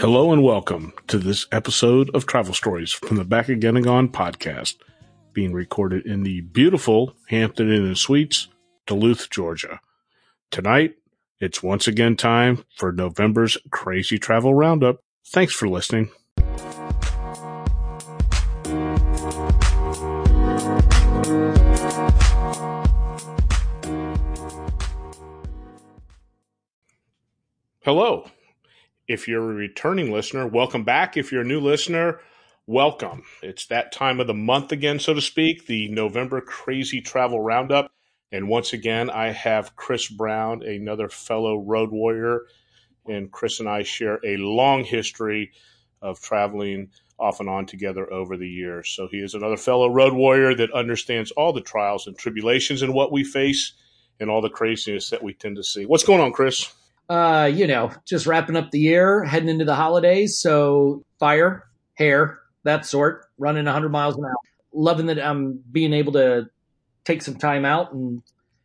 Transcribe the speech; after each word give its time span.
Hello 0.00 0.32
and 0.32 0.42
welcome 0.42 0.94
to 1.08 1.18
this 1.18 1.46
episode 1.52 2.08
of 2.14 2.24
Travel 2.24 2.54
Stories 2.54 2.90
from 2.90 3.18
the 3.18 3.24
Back 3.24 3.50
Again 3.50 3.76
and 3.76 3.84
Gone 3.84 4.08
podcast, 4.08 4.76
being 5.34 5.52
recorded 5.52 6.06
in 6.06 6.22
the 6.22 6.40
beautiful 6.40 7.14
Hampton 7.28 7.70
Inn 7.70 7.84
and 7.84 7.98
Suites, 7.98 8.48
Duluth, 8.86 9.28
Georgia. 9.28 9.78
Tonight, 10.50 10.94
it's 11.38 11.62
once 11.62 11.86
again 11.86 12.16
time 12.16 12.64
for 12.78 12.92
November's 12.92 13.58
Crazy 13.70 14.16
Travel 14.16 14.54
Roundup. 14.54 15.04
Thanks 15.26 15.52
for 15.52 15.68
listening. 15.68 16.08
Hello. 27.84 28.30
If 29.10 29.26
you're 29.26 29.50
a 29.50 29.54
returning 29.54 30.12
listener, 30.12 30.46
welcome 30.46 30.84
back. 30.84 31.16
If 31.16 31.32
you're 31.32 31.40
a 31.40 31.44
new 31.44 31.58
listener, 31.58 32.20
welcome. 32.68 33.24
It's 33.42 33.66
that 33.66 33.90
time 33.90 34.20
of 34.20 34.28
the 34.28 34.34
month 34.34 34.70
again, 34.70 35.00
so 35.00 35.14
to 35.14 35.20
speak, 35.20 35.66
the 35.66 35.88
November 35.88 36.40
Crazy 36.40 37.00
Travel 37.00 37.40
Roundup. 37.40 37.90
And 38.30 38.46
once 38.46 38.72
again, 38.72 39.10
I 39.10 39.32
have 39.32 39.74
Chris 39.74 40.06
Brown, 40.06 40.62
another 40.62 41.08
fellow 41.08 41.58
road 41.58 41.90
warrior. 41.90 42.42
And 43.04 43.32
Chris 43.32 43.58
and 43.58 43.68
I 43.68 43.82
share 43.82 44.20
a 44.24 44.36
long 44.36 44.84
history 44.84 45.50
of 46.00 46.20
traveling 46.20 46.90
off 47.18 47.40
and 47.40 47.48
on 47.48 47.66
together 47.66 48.12
over 48.12 48.36
the 48.36 48.48
years. 48.48 48.90
So 48.90 49.08
he 49.10 49.16
is 49.16 49.34
another 49.34 49.56
fellow 49.56 49.88
road 49.88 50.12
warrior 50.12 50.54
that 50.54 50.72
understands 50.72 51.32
all 51.32 51.52
the 51.52 51.60
trials 51.60 52.06
and 52.06 52.16
tribulations 52.16 52.80
and 52.80 52.94
what 52.94 53.10
we 53.10 53.24
face 53.24 53.72
and 54.20 54.30
all 54.30 54.40
the 54.40 54.48
craziness 54.48 55.10
that 55.10 55.24
we 55.24 55.34
tend 55.34 55.56
to 55.56 55.64
see. 55.64 55.84
What's 55.84 56.04
going 56.04 56.20
on, 56.20 56.32
Chris? 56.32 56.72
Uh, 57.10 57.50
you 57.52 57.66
know, 57.66 57.90
just 58.06 58.24
wrapping 58.24 58.54
up 58.54 58.70
the 58.70 58.78
year, 58.78 59.24
heading 59.24 59.48
into 59.48 59.64
the 59.64 59.74
holidays. 59.74 60.38
So 60.38 61.04
fire, 61.18 61.68
hair, 61.94 62.38
that 62.62 62.86
sort, 62.86 63.26
running 63.36 63.64
100 63.64 63.88
miles 63.88 64.16
an 64.16 64.24
hour. 64.24 64.36
Loving 64.72 65.06
that 65.06 65.18
I'm 65.18 65.60
being 65.72 65.92
able 65.92 66.12
to 66.12 66.48
take 67.04 67.22
some 67.22 67.34
time 67.34 67.64
out 67.64 67.92
and 67.92 68.22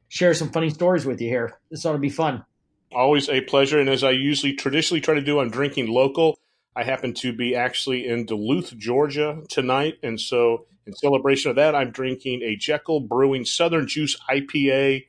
share 0.10 0.36
some 0.36 0.52
funny 0.52 0.70
stories 0.70 1.08
with 1.08 1.20
you 1.22 1.28
here. 1.28 1.58
This 1.72 1.88
ought 1.88 1.94
to 1.94 1.98
be 1.98 2.12
fun. 2.12 2.46
Always 2.94 3.30
a 3.30 3.42
pleasure. 3.42 3.80
And 3.80 3.90
as 3.90 4.04
I 4.04 4.12
usually 4.12 4.54
traditionally 4.54 5.02
try 5.02 5.16
to 5.16 5.22
do, 5.22 5.40
I'm 5.40 5.50
drinking 5.50 5.88
local. 5.88 6.38
I 6.76 6.84
happen 6.84 7.16
to 7.16 7.34
be 7.34 7.56
actually 7.56 8.08
in 8.08 8.28
Duluth, 8.28 8.78
Georgia 8.78 9.42
tonight. 9.50 9.96
And 10.04 10.22
so, 10.22 10.68
in 10.86 10.94
celebration 10.94 11.50
of 11.50 11.56
that, 11.56 11.74
I'm 11.74 11.90
drinking 11.90 12.44
a 12.44 12.56
Jekyll 12.56 13.00
Brewing 13.00 13.44
Southern 13.44 13.88
Juice 13.88 14.16
IPA 14.30 15.06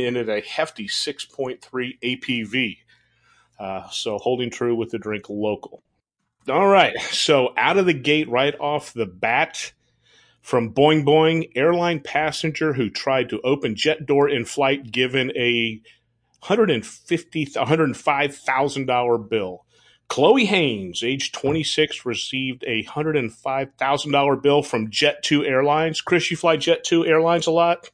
in 0.00 0.16
at 0.16 0.28
a 0.28 0.40
hefty 0.40 0.86
6.3 0.86 1.60
ABV. 2.02 2.78
Uh, 3.58 3.88
so 3.90 4.18
holding 4.18 4.50
true 4.50 4.74
with 4.74 4.90
the 4.90 4.98
drink 4.98 5.28
local. 5.28 5.82
All 6.48 6.68
right. 6.68 6.98
So 7.00 7.52
out 7.56 7.76
of 7.76 7.86
the 7.86 7.92
gate, 7.92 8.28
right 8.28 8.54
off 8.58 8.92
the 8.92 9.06
bat, 9.06 9.72
from 10.42 10.72
Boing 10.72 11.04
Boing, 11.04 11.50
airline 11.54 12.00
passenger 12.00 12.72
who 12.72 12.90
tried 12.90 13.28
to 13.28 13.40
open 13.42 13.76
jet 13.76 14.06
door 14.06 14.28
in 14.28 14.44
flight 14.44 14.90
given 14.90 15.30
a 15.36 15.80
$150, 16.42 17.52
$105,000 17.52 19.28
bill. 19.28 19.66
Chloe 20.08 20.46
Haynes, 20.46 21.04
age 21.04 21.30
26, 21.30 22.04
received 22.04 22.64
a 22.66 22.82
$105,000 22.84 24.42
bill 24.42 24.62
from 24.62 24.90
Jet2 24.90 25.46
Airlines. 25.46 26.00
Chris, 26.00 26.30
you 26.32 26.36
fly 26.36 26.56
Jet2 26.56 27.06
Airlines 27.06 27.46
a 27.46 27.52
lot? 27.52 27.90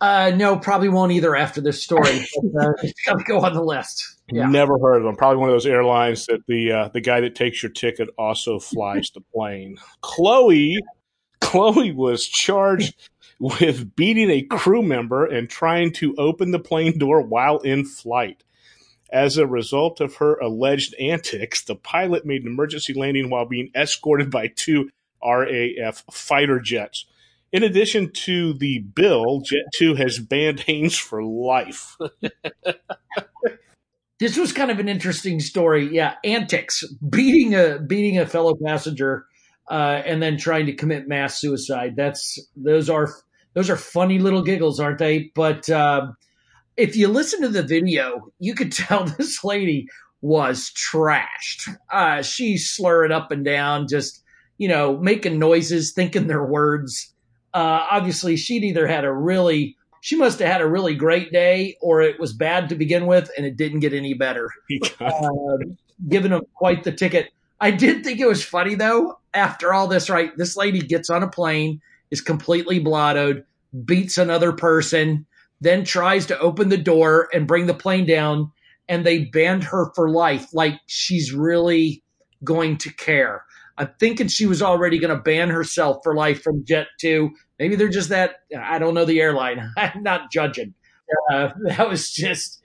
Uh, 0.00 0.30
no, 0.34 0.58
probably 0.58 0.88
won't 0.88 1.12
either 1.12 1.34
after 1.34 1.60
this 1.60 1.82
story. 1.82 2.26
but, 2.52 2.64
uh, 2.64 2.72
it's 2.82 3.00
got 3.06 3.18
to 3.18 3.24
go 3.24 3.40
on 3.40 3.54
the 3.54 3.62
list. 3.62 4.16
Yeah. 4.30 4.46
Never 4.46 4.78
heard 4.78 4.98
of 4.98 5.04
them. 5.04 5.16
Probably 5.16 5.38
one 5.38 5.48
of 5.48 5.54
those 5.54 5.66
airlines 5.66 6.26
that 6.26 6.40
the 6.46 6.72
uh, 6.72 6.88
the 6.88 7.00
guy 7.00 7.20
that 7.20 7.34
takes 7.34 7.62
your 7.62 7.72
ticket 7.72 8.08
also 8.18 8.58
flies 8.58 9.10
the 9.14 9.20
plane. 9.32 9.78
Chloe, 10.00 10.78
Chloe 11.40 11.92
was 11.92 12.26
charged 12.26 12.94
with 13.38 13.94
beating 13.94 14.30
a 14.30 14.42
crew 14.42 14.82
member 14.82 15.24
and 15.24 15.48
trying 15.48 15.92
to 15.92 16.14
open 16.16 16.50
the 16.50 16.58
plane 16.58 16.98
door 16.98 17.22
while 17.22 17.58
in 17.58 17.84
flight. 17.84 18.42
As 19.12 19.38
a 19.38 19.46
result 19.46 20.00
of 20.00 20.16
her 20.16 20.34
alleged 20.38 20.94
antics, 20.98 21.62
the 21.62 21.76
pilot 21.76 22.26
made 22.26 22.42
an 22.42 22.48
emergency 22.48 22.92
landing 22.92 23.30
while 23.30 23.46
being 23.46 23.70
escorted 23.74 24.30
by 24.30 24.48
two 24.48 24.90
RAF 25.24 26.04
fighter 26.10 26.58
jets. 26.58 27.06
In 27.56 27.62
addition 27.62 28.10
to 28.10 28.52
the 28.52 28.80
bill, 28.80 29.40
Jet2 29.40 29.96
has 29.96 30.18
banned 30.18 30.60
Haynes 30.60 30.98
for 30.98 31.24
life. 31.24 31.96
this 34.20 34.36
was 34.36 34.52
kind 34.52 34.70
of 34.70 34.78
an 34.78 34.90
interesting 34.90 35.40
story. 35.40 35.88
Yeah, 35.90 36.16
antics, 36.22 36.84
beating 37.08 37.54
a 37.54 37.78
beating 37.78 38.18
a 38.18 38.26
fellow 38.26 38.54
passenger, 38.62 39.24
uh, 39.70 40.02
and 40.04 40.22
then 40.22 40.36
trying 40.36 40.66
to 40.66 40.74
commit 40.74 41.08
mass 41.08 41.40
suicide. 41.40 41.94
That's 41.96 42.38
those 42.56 42.90
are 42.90 43.08
those 43.54 43.70
are 43.70 43.76
funny 43.78 44.18
little 44.18 44.42
giggles, 44.42 44.78
aren't 44.78 44.98
they? 44.98 45.30
But 45.34 45.70
um, 45.70 46.14
if 46.76 46.94
you 46.94 47.08
listen 47.08 47.40
to 47.40 47.48
the 47.48 47.62
video, 47.62 48.34
you 48.38 48.54
could 48.54 48.70
tell 48.72 49.06
this 49.06 49.42
lady 49.42 49.88
was 50.20 50.70
trashed. 50.72 51.74
Uh, 51.90 52.20
she's 52.20 52.68
slurring 52.68 53.12
up 53.12 53.30
and 53.30 53.46
down, 53.46 53.88
just 53.88 54.22
you 54.58 54.68
know, 54.68 54.98
making 54.98 55.38
noises, 55.38 55.94
thinking 55.94 56.26
their 56.26 56.44
words 56.44 57.14
uh, 57.56 57.86
obviously 57.90 58.36
she'd 58.36 58.64
either 58.64 58.86
had 58.86 59.04
a 59.04 59.12
really 59.12 59.76
she 60.02 60.14
must 60.14 60.38
have 60.40 60.48
had 60.48 60.60
a 60.60 60.68
really 60.68 60.94
great 60.94 61.32
day 61.32 61.76
or 61.80 62.02
it 62.02 62.20
was 62.20 62.34
bad 62.34 62.68
to 62.68 62.74
begin 62.74 63.06
with 63.06 63.30
and 63.36 63.46
it 63.46 63.56
didn't 63.56 63.80
get 63.80 63.94
any 63.94 64.14
better. 64.14 64.50
Uh, 65.00 65.58
giving 66.08 66.30
them 66.30 66.42
quite 66.54 66.84
the 66.84 66.92
ticket. 66.92 67.32
I 67.58 67.70
did 67.70 68.04
think 68.04 68.20
it 68.20 68.28
was 68.28 68.44
funny 68.44 68.74
though 68.74 69.18
after 69.32 69.72
all 69.72 69.88
this 69.88 70.10
right 70.10 70.36
this 70.36 70.56
lady 70.56 70.80
gets 70.80 71.08
on 71.08 71.22
a 71.22 71.28
plane 71.28 71.80
is 72.10 72.20
completely 72.20 72.78
blottoed 72.82 73.44
beats 73.84 74.18
another 74.18 74.52
person 74.52 75.26
then 75.60 75.84
tries 75.84 76.26
to 76.26 76.38
open 76.38 76.68
the 76.68 76.76
door 76.76 77.28
and 77.32 77.46
bring 77.46 77.66
the 77.66 77.74
plane 77.74 78.04
down 78.04 78.52
and 78.88 79.04
they 79.04 79.24
banned 79.24 79.64
her 79.64 79.90
for 79.94 80.10
life 80.10 80.52
like 80.52 80.78
she's 80.86 81.32
really 81.32 82.02
going 82.44 82.76
to 82.78 82.92
care. 82.92 83.44
I'm 83.78 83.90
thinking 83.98 84.28
she 84.28 84.46
was 84.46 84.62
already 84.62 84.98
going 84.98 85.14
to 85.14 85.22
ban 85.22 85.50
herself 85.50 85.98
for 86.02 86.14
life 86.14 86.42
from 86.42 86.64
Jet 86.64 86.88
2 87.00 87.30
Maybe 87.58 87.76
they're 87.76 87.88
just 87.88 88.10
that. 88.10 88.42
I 88.58 88.78
don't 88.78 88.94
know 88.94 89.04
the 89.04 89.20
airline. 89.20 89.72
I'm 89.76 90.02
not 90.02 90.30
judging. 90.30 90.74
Uh, 91.30 91.50
that 91.64 91.88
was 91.88 92.10
just. 92.10 92.62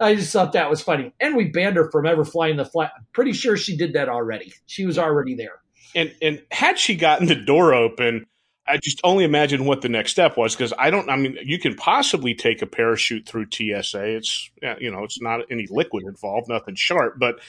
I 0.00 0.14
just 0.14 0.32
thought 0.32 0.52
that 0.52 0.70
was 0.70 0.80
funny. 0.80 1.12
And 1.18 1.34
we 1.34 1.46
banned 1.46 1.74
her 1.74 1.90
from 1.90 2.06
ever 2.06 2.24
flying 2.24 2.56
the 2.56 2.64
flight. 2.64 2.90
I'm 2.96 3.06
pretty 3.12 3.32
sure 3.32 3.56
she 3.56 3.76
did 3.76 3.94
that 3.94 4.08
already. 4.08 4.52
She 4.66 4.86
was 4.86 4.96
already 4.96 5.34
there. 5.34 5.60
And 5.94 6.14
and 6.22 6.42
had 6.52 6.78
she 6.78 6.94
gotten 6.94 7.26
the 7.26 7.34
door 7.34 7.74
open, 7.74 8.26
I 8.68 8.76
just 8.76 9.00
only 9.02 9.24
imagine 9.24 9.64
what 9.64 9.80
the 9.80 9.88
next 9.88 10.12
step 10.12 10.36
was 10.36 10.54
because 10.54 10.72
I 10.78 10.90
don't. 10.90 11.10
I 11.10 11.16
mean, 11.16 11.38
you 11.42 11.58
can 11.58 11.74
possibly 11.74 12.34
take 12.34 12.62
a 12.62 12.66
parachute 12.66 13.26
through 13.26 13.46
TSA. 13.50 14.16
It's 14.16 14.50
you 14.78 14.90
know, 14.90 15.02
it's 15.04 15.20
not 15.20 15.40
any 15.50 15.66
liquid 15.68 16.04
involved, 16.06 16.48
nothing 16.48 16.74
sharp, 16.74 17.18
but 17.18 17.40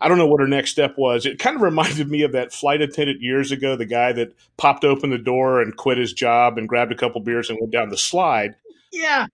I 0.00 0.08
don't 0.08 0.18
know 0.18 0.26
what 0.26 0.40
her 0.40 0.48
next 0.48 0.70
step 0.70 0.96
was. 0.96 1.26
It 1.26 1.38
kind 1.38 1.56
of 1.56 1.62
reminded 1.70 2.08
me 2.08 2.22
of 2.22 2.32
that 2.32 2.52
flight 2.52 2.80
attendant 2.80 3.20
years 3.20 3.50
ago, 3.52 3.76
the 3.76 3.86
guy 3.86 4.12
that 4.12 4.34
popped 4.56 4.84
open 4.84 5.10
the 5.10 5.18
door 5.18 5.60
and 5.60 5.76
quit 5.76 5.98
his 5.98 6.12
job 6.12 6.58
and 6.58 6.68
grabbed 6.68 6.92
a 6.92 6.96
couple 6.96 7.20
beers 7.20 7.50
and 7.50 7.58
went 7.60 7.72
down 7.72 7.88
the 7.88 7.98
slide. 7.98 8.54
Yeah. 8.92 9.26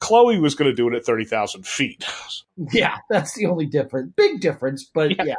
Chloe 0.00 0.38
was 0.38 0.56
going 0.56 0.70
to 0.70 0.74
do 0.74 0.88
it 0.88 0.94
at 0.94 1.04
30,000 1.04 1.66
feet. 1.66 2.04
Yeah, 2.70 2.98
that's 3.08 3.34
the 3.34 3.46
only 3.46 3.64
difference. 3.64 4.12
Big 4.14 4.40
difference, 4.40 4.84
but 4.84 5.10
yeah. 5.16 5.34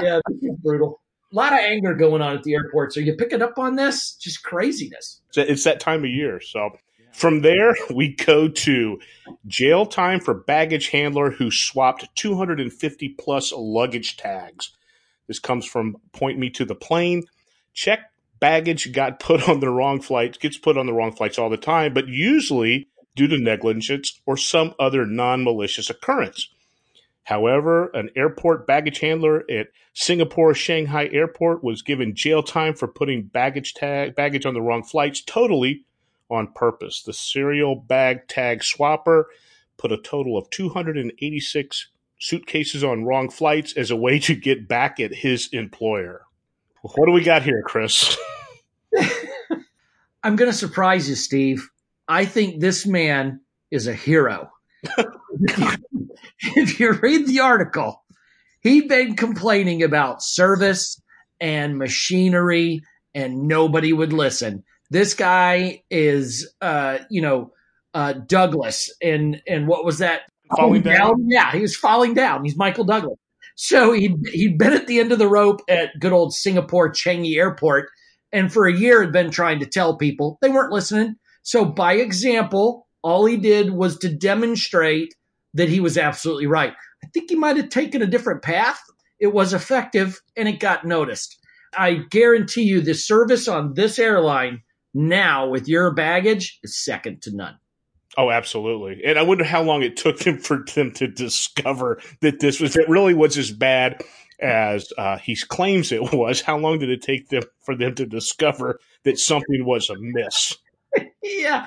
Yeah, 0.00 0.20
yeah 0.40 0.52
brutal. 0.62 1.00
A 1.32 1.36
lot 1.36 1.52
of 1.52 1.58
anger 1.58 1.94
going 1.94 2.22
on 2.22 2.36
at 2.36 2.44
the 2.44 2.54
airport. 2.54 2.92
So 2.92 3.00
you 3.00 3.14
picking 3.16 3.42
up 3.42 3.58
on 3.58 3.74
this? 3.74 4.14
Just 4.14 4.44
craziness. 4.44 5.20
It's 5.34 5.64
that 5.64 5.80
time 5.80 6.04
of 6.04 6.10
year. 6.10 6.40
So 6.40 6.70
from 7.16 7.40
there, 7.40 7.74
we 7.94 8.14
go 8.14 8.46
to 8.46 9.00
jail 9.46 9.86
time 9.86 10.20
for 10.20 10.34
baggage 10.34 10.88
handler 10.88 11.30
who 11.30 11.50
swapped 11.50 12.14
250 12.14 13.08
plus 13.18 13.52
luggage 13.56 14.18
tags. 14.18 14.72
This 15.26 15.38
comes 15.38 15.64
from 15.64 15.96
Point 16.12 16.38
Me 16.38 16.50
to 16.50 16.66
the 16.66 16.74
Plane. 16.74 17.24
Check 17.72 18.10
baggage 18.38 18.92
got 18.92 19.18
put 19.18 19.48
on 19.48 19.60
the 19.60 19.70
wrong 19.70 20.02
flights, 20.02 20.36
gets 20.36 20.58
put 20.58 20.76
on 20.76 20.84
the 20.84 20.92
wrong 20.92 21.10
flights 21.10 21.38
all 21.38 21.48
the 21.48 21.56
time, 21.56 21.94
but 21.94 22.06
usually 22.06 22.88
due 23.14 23.28
to 23.28 23.38
negligence 23.38 24.20
or 24.26 24.36
some 24.36 24.74
other 24.78 25.06
non 25.06 25.42
malicious 25.42 25.88
occurrence. 25.88 26.50
However, 27.24 27.88
an 27.88 28.10
airport 28.14 28.66
baggage 28.66 29.00
handler 29.00 29.42
at 29.50 29.68
Singapore 29.94 30.52
Changi 30.52 31.12
Airport 31.14 31.64
was 31.64 31.80
given 31.80 32.14
jail 32.14 32.42
time 32.42 32.74
for 32.74 32.86
putting 32.86 33.22
baggage 33.22 33.72
tag 33.72 34.14
baggage 34.14 34.44
on 34.44 34.52
the 34.52 34.60
wrong 34.60 34.84
flights 34.84 35.22
totally 35.22 35.82
on 36.30 36.52
purpose. 36.54 37.02
The 37.02 37.12
serial 37.12 37.74
bag 37.74 38.28
tag 38.28 38.60
swapper 38.60 39.24
put 39.76 39.92
a 39.92 39.98
total 39.98 40.36
of 40.36 40.50
286 40.50 41.88
suitcases 42.18 42.82
on 42.82 43.04
wrong 43.04 43.28
flights 43.28 43.76
as 43.76 43.90
a 43.90 43.96
way 43.96 44.18
to 44.20 44.34
get 44.34 44.68
back 44.68 44.98
at 45.00 45.14
his 45.14 45.48
employer. 45.52 46.22
What 46.82 47.06
do 47.06 47.12
we 47.12 47.22
got 47.22 47.42
here, 47.42 47.62
Chris? 47.64 48.16
I'm 50.22 50.36
going 50.36 50.50
to 50.50 50.56
surprise 50.56 51.08
you, 51.08 51.14
Steve. 51.14 51.68
I 52.08 52.24
think 52.24 52.60
this 52.60 52.86
man 52.86 53.40
is 53.70 53.86
a 53.86 53.94
hero. 53.94 54.50
if 56.56 56.78
you 56.80 56.92
read 56.92 57.26
the 57.26 57.40
article, 57.40 58.04
he'd 58.60 58.88
been 58.88 59.16
complaining 59.16 59.82
about 59.82 60.22
service 60.22 61.00
and 61.40 61.76
machinery, 61.78 62.80
and 63.14 63.46
nobody 63.48 63.92
would 63.92 64.12
listen. 64.12 64.64
This 64.90 65.14
guy 65.14 65.82
is, 65.90 66.52
uh, 66.60 66.98
you 67.10 67.20
know, 67.22 67.52
uh, 67.94 68.12
Douglas, 68.12 68.92
and 69.02 69.40
and 69.48 69.66
what 69.66 69.84
was 69.84 69.98
that? 69.98 70.22
Falling 70.56 70.82
down? 70.82 71.26
Yeah, 71.28 71.50
he 71.52 71.60
was 71.60 71.76
falling 71.76 72.14
down. 72.14 72.44
He's 72.44 72.56
Michael 72.56 72.84
Douglas. 72.84 73.18
So 73.56 73.92
he'd, 73.92 74.14
he'd 74.32 74.58
been 74.58 74.74
at 74.74 74.86
the 74.86 75.00
end 75.00 75.12
of 75.12 75.18
the 75.18 75.26
rope 75.26 75.62
at 75.68 75.98
good 75.98 76.12
old 76.12 76.34
Singapore 76.34 76.92
Changi 76.92 77.36
Airport, 77.36 77.88
and 78.32 78.52
for 78.52 78.66
a 78.66 78.76
year 78.76 79.02
had 79.02 79.12
been 79.12 79.30
trying 79.30 79.60
to 79.60 79.66
tell 79.66 79.96
people 79.96 80.38
they 80.42 80.50
weren't 80.50 80.72
listening. 80.72 81.16
So 81.42 81.64
by 81.64 81.94
example, 81.94 82.86
all 83.02 83.24
he 83.24 83.36
did 83.36 83.70
was 83.70 83.98
to 83.98 84.14
demonstrate 84.14 85.14
that 85.54 85.68
he 85.68 85.80
was 85.80 85.96
absolutely 85.96 86.46
right. 86.46 86.74
I 87.02 87.06
think 87.14 87.30
he 87.30 87.36
might 87.36 87.56
have 87.56 87.70
taken 87.70 88.02
a 88.02 88.06
different 88.06 88.42
path. 88.42 88.80
It 89.18 89.32
was 89.32 89.54
effective 89.54 90.20
and 90.36 90.48
it 90.48 90.60
got 90.60 90.84
noticed. 90.84 91.38
I 91.76 92.02
guarantee 92.10 92.64
you 92.64 92.80
the 92.80 92.94
service 92.94 93.48
on 93.48 93.74
this 93.74 93.98
airline 93.98 94.62
now 94.96 95.46
with 95.48 95.68
your 95.68 95.92
baggage 95.92 96.58
is 96.62 96.76
second 96.76 97.22
to 97.22 97.36
none. 97.36 97.58
Oh, 98.16 98.30
absolutely. 98.30 99.04
And 99.04 99.18
I 99.18 99.22
wonder 99.22 99.44
how 99.44 99.62
long 99.62 99.82
it 99.82 99.96
took 99.96 100.20
them 100.20 100.38
for 100.38 100.64
them 100.74 100.90
to 100.92 101.06
discover 101.06 102.00
that 102.22 102.40
this 102.40 102.60
was 102.60 102.74
it 102.74 102.88
really 102.88 103.12
was 103.12 103.36
as 103.36 103.50
bad 103.50 104.02
as 104.40 104.90
uh, 104.96 105.18
he 105.18 105.36
claims 105.36 105.92
it 105.92 106.12
was. 106.12 106.40
How 106.40 106.56
long 106.56 106.78
did 106.78 106.88
it 106.88 107.02
take 107.02 107.28
them 107.28 107.42
for 107.64 107.76
them 107.76 107.94
to 107.96 108.06
discover 108.06 108.80
that 109.04 109.18
something 109.18 109.66
was 109.66 109.90
amiss? 109.90 110.56
yeah, 111.22 111.66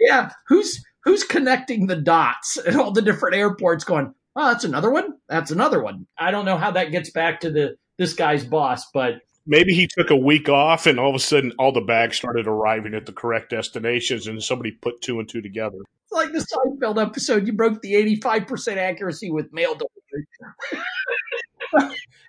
yeah. 0.00 0.30
Who's 0.48 0.82
who's 1.04 1.24
connecting 1.24 1.86
the 1.86 1.96
dots 1.96 2.56
at 2.66 2.74
all 2.74 2.92
the 2.92 3.02
different 3.02 3.36
airports? 3.36 3.84
Going, 3.84 4.14
oh, 4.36 4.48
that's 4.48 4.64
another 4.64 4.90
one. 4.90 5.14
That's 5.28 5.50
another 5.50 5.82
one. 5.82 6.06
I 6.16 6.30
don't 6.30 6.46
know 6.46 6.56
how 6.56 6.70
that 6.70 6.92
gets 6.92 7.10
back 7.10 7.40
to 7.40 7.50
the 7.50 7.76
this 7.98 8.14
guy's 8.14 8.44
boss, 8.44 8.86
but 8.94 9.16
maybe 9.46 9.74
he 9.74 9.86
took 9.86 10.10
a 10.10 10.16
week 10.16 10.48
off 10.48 10.86
and 10.86 10.98
all 10.98 11.10
of 11.10 11.14
a 11.14 11.20
sudden 11.20 11.52
all 11.58 11.72
the 11.72 11.80
bags 11.80 12.16
started 12.16 12.46
arriving 12.46 12.94
at 12.94 13.06
the 13.06 13.12
correct 13.12 13.50
destinations 13.50 14.26
and 14.26 14.42
somebody 14.42 14.72
put 14.72 15.00
two 15.00 15.18
and 15.20 15.28
two 15.28 15.40
together. 15.40 15.78
It's 16.04 16.12
like 16.12 16.32
the 16.32 16.38
Seinfeld 16.38 17.00
episode, 17.00 17.46
you 17.46 17.52
broke 17.52 17.80
the 17.82 17.94
85% 17.94 18.76
accuracy 18.76 19.30
with 19.30 19.52
mail 19.52 19.74
delivery. 19.74 20.26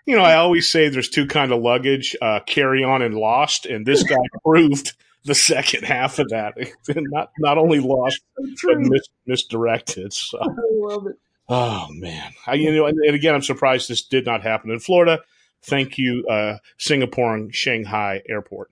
you 0.05 0.15
know, 0.15 0.23
I 0.23 0.35
always 0.35 0.69
say 0.69 0.89
there's 0.89 1.09
two 1.09 1.27
kind 1.27 1.51
of 1.51 1.61
luggage, 1.61 2.15
uh, 2.21 2.39
carry 2.45 2.83
on 2.83 3.01
and 3.01 3.15
lost, 3.15 3.65
and 3.65 3.85
this 3.85 4.03
guy 4.03 4.15
proved 4.45 4.93
the 5.25 5.35
second 5.35 5.83
half 5.83 6.19
of 6.19 6.29
that. 6.29 6.53
not 6.95 7.31
not 7.39 7.57
only 7.57 7.79
lost, 7.79 8.21
but 8.35 8.79
mis- 8.79 9.09
misdirected. 9.25 10.13
So. 10.13 10.39
I 10.41 10.47
love 10.73 11.07
it. 11.07 11.15
Oh 11.49 11.87
man, 11.91 12.31
I, 12.47 12.53
you 12.53 12.73
know, 12.73 12.85
and, 12.85 12.97
and 12.99 13.15
again, 13.15 13.35
I'm 13.35 13.41
surprised 13.41 13.89
this 13.89 14.01
did 14.01 14.25
not 14.25 14.43
happen 14.43 14.71
in 14.71 14.79
Florida. 14.79 15.19
Thank 15.63 15.97
you, 15.97 16.25
uh, 16.27 16.57
Singapore 16.77 17.35
and 17.35 17.51
Changi 17.51 18.21
Airport. 18.27 18.71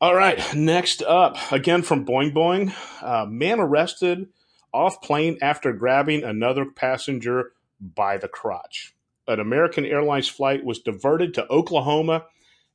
All 0.00 0.14
right, 0.14 0.54
next 0.54 1.02
up, 1.02 1.36
again 1.52 1.82
from 1.82 2.06
Boing 2.06 2.32
Boing, 2.32 2.74
uh, 3.02 3.26
man 3.26 3.60
arrested 3.60 4.28
off 4.72 5.02
plane 5.02 5.38
after 5.42 5.72
grabbing 5.72 6.22
another 6.22 6.64
passenger 6.64 7.52
by 7.80 8.16
the 8.16 8.28
crotch. 8.28 8.94
An 9.26 9.40
American 9.40 9.84
Airlines 9.84 10.28
flight 10.28 10.64
was 10.64 10.78
diverted 10.78 11.34
to 11.34 11.50
Oklahoma 11.50 12.24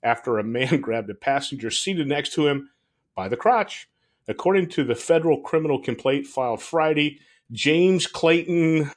after 0.03 0.38
a 0.38 0.44
man 0.44 0.80
grabbed 0.81 1.09
a 1.09 1.15
passenger 1.15 1.71
seated 1.71 2.07
next 2.07 2.33
to 2.33 2.47
him 2.47 2.69
by 3.15 3.27
the 3.27 3.38
crotch. 3.38 3.89
According 4.27 4.69
to 4.69 4.83
the 4.83 4.95
federal 4.95 5.42
criminal 5.42 5.80
complaint 5.80 6.27
filed 6.27 6.62
Friday, 6.62 7.19
James 7.51 8.07
Clayton 8.07 8.92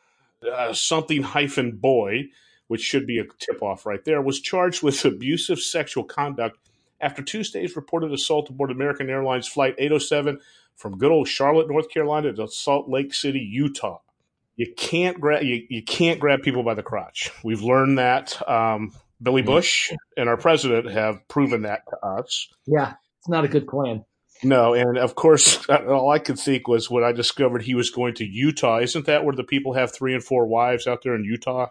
uh, 0.50 0.73
something 0.73 1.23
hyphen 1.23 1.73
boy 1.73 2.29
which 2.69 2.81
should 2.81 3.06
be 3.06 3.19
a 3.19 3.25
tip 3.38 3.62
off 3.62 3.85
right 3.85 4.05
there, 4.05 4.23
was 4.23 4.41
charged 4.41 4.82
with 4.82 5.05
abusive 5.05 5.59
sexual 5.59 6.05
conduct 6.05 6.59
after 7.00 7.23
Tuesday's 7.23 7.76
reported 7.76 8.12
assault 8.12 8.49
aboard 8.50 8.70
American 8.70 9.11
Airlines 9.11 9.49
Flight 9.49 9.75
807 9.79 10.41
from 10.76 10.99
good 10.99 11.11
old 11.11 11.29
Charlotte, 11.29 11.69
North 11.69 11.91
Carolina 11.91 12.32
to 12.32 12.49
Salt 12.49 12.88
Lake 12.88 13.12
City, 13.12 13.41
Utah. 13.41 13.99
You 14.56 14.73
can't 14.76 15.20
grab 15.20 15.43
you, 15.43 15.67
you 15.69 15.82
can't 15.82 16.19
grab 16.19 16.43
people 16.43 16.62
by 16.62 16.75
the 16.75 16.82
crotch. 16.82 17.31
We've 17.44 17.62
learned 17.62 17.99
that. 17.99 18.41
Um, 18.49 18.93
Billy 19.21 19.43
Bush 19.43 19.93
and 20.17 20.29
our 20.29 20.37
president 20.37 20.91
have 20.91 21.26
proven 21.29 21.62
that 21.62 21.82
to 21.91 22.06
us. 22.06 22.49
Yeah, 22.67 22.94
it's 23.19 23.29
not 23.29 23.44
a 23.44 23.49
good 23.49 23.67
plan. 23.67 24.05
No, 24.44 24.75
and 24.75 24.97
of 24.97 25.14
course, 25.14 25.69
all 25.69 26.11
I 26.11 26.19
could 26.19 26.38
think 26.38 26.69
was 26.69 26.91
when 26.91 27.05
I 27.05 27.12
discovered 27.12 27.62
he 27.62 27.75
was 27.75 27.91
going 27.91 28.14
to 28.14 28.25
Utah. 28.25 28.79
Isn't 28.79 29.06
that 29.06 29.25
where 29.25 29.35
the 29.35 29.44
people 29.44 29.75
have 29.75 29.93
three 29.93 30.14
and 30.14 30.23
four 30.23 30.47
wives 30.47 30.87
out 30.87 31.03
there 31.03 31.14
in 31.14 31.25
Utah? 31.25 31.69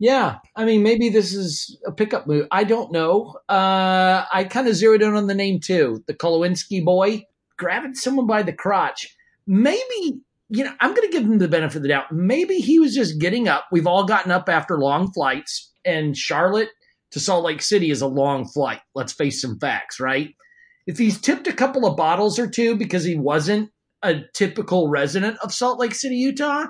Yeah, 0.00 0.36
I 0.54 0.64
mean, 0.64 0.82
maybe 0.84 1.08
this 1.08 1.34
is 1.34 1.76
a 1.84 1.90
pickup 1.90 2.26
move. 2.26 2.46
I 2.52 2.62
don't 2.64 2.92
know. 2.92 3.34
Uh, 3.48 4.24
I 4.32 4.44
kind 4.44 4.68
of 4.68 4.76
zeroed 4.76 5.02
in 5.02 5.14
on 5.14 5.26
the 5.26 5.34
name 5.34 5.58
too, 5.60 6.04
the 6.06 6.14
Kolowinski 6.14 6.84
boy 6.84 7.24
grabbing 7.56 7.94
someone 7.94 8.26
by 8.26 8.42
the 8.42 8.52
crotch. 8.52 9.14
Maybe 9.46 10.20
you 10.50 10.64
know, 10.64 10.72
I'm 10.80 10.94
going 10.94 11.08
to 11.08 11.12
give 11.12 11.24
him 11.24 11.38
the 11.38 11.48
benefit 11.48 11.76
of 11.76 11.82
the 11.82 11.88
doubt. 11.88 12.10
Maybe 12.10 12.58
he 12.58 12.78
was 12.78 12.94
just 12.94 13.20
getting 13.20 13.48
up. 13.48 13.66
We've 13.70 13.86
all 13.86 14.04
gotten 14.04 14.32
up 14.32 14.48
after 14.48 14.78
long 14.78 15.12
flights, 15.12 15.72
and 15.84 16.16
Charlotte 16.16 16.70
to 17.10 17.20
Salt 17.20 17.44
Lake 17.44 17.62
City 17.62 17.90
is 17.90 18.00
a 18.00 18.06
long 18.06 18.46
flight. 18.46 18.80
Let's 18.94 19.12
face 19.12 19.42
some 19.42 19.58
facts, 19.58 20.00
right? 20.00 20.34
If 20.86 20.96
he's 20.96 21.20
tipped 21.20 21.46
a 21.46 21.52
couple 21.52 21.86
of 21.86 21.96
bottles 21.96 22.38
or 22.38 22.48
two 22.48 22.76
because 22.76 23.04
he 23.04 23.14
wasn't 23.14 23.70
a 24.02 24.20
typical 24.34 24.88
resident 24.88 25.36
of 25.42 25.52
Salt 25.52 25.78
Lake 25.78 25.94
City, 25.94 26.16
Utah, 26.16 26.66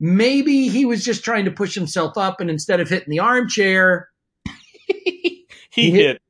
Maybe 0.00 0.68
he 0.68 0.84
was 0.84 1.04
just 1.04 1.24
trying 1.24 1.44
to 1.46 1.50
push 1.50 1.74
himself 1.74 2.16
up, 2.16 2.40
and 2.40 2.50
instead 2.50 2.80
of 2.80 2.88
hitting 2.88 3.10
the 3.10 3.18
armchair, 3.18 4.08
he, 4.86 5.46
he 5.70 5.90
hit, 5.90 6.06
hit 6.06 6.22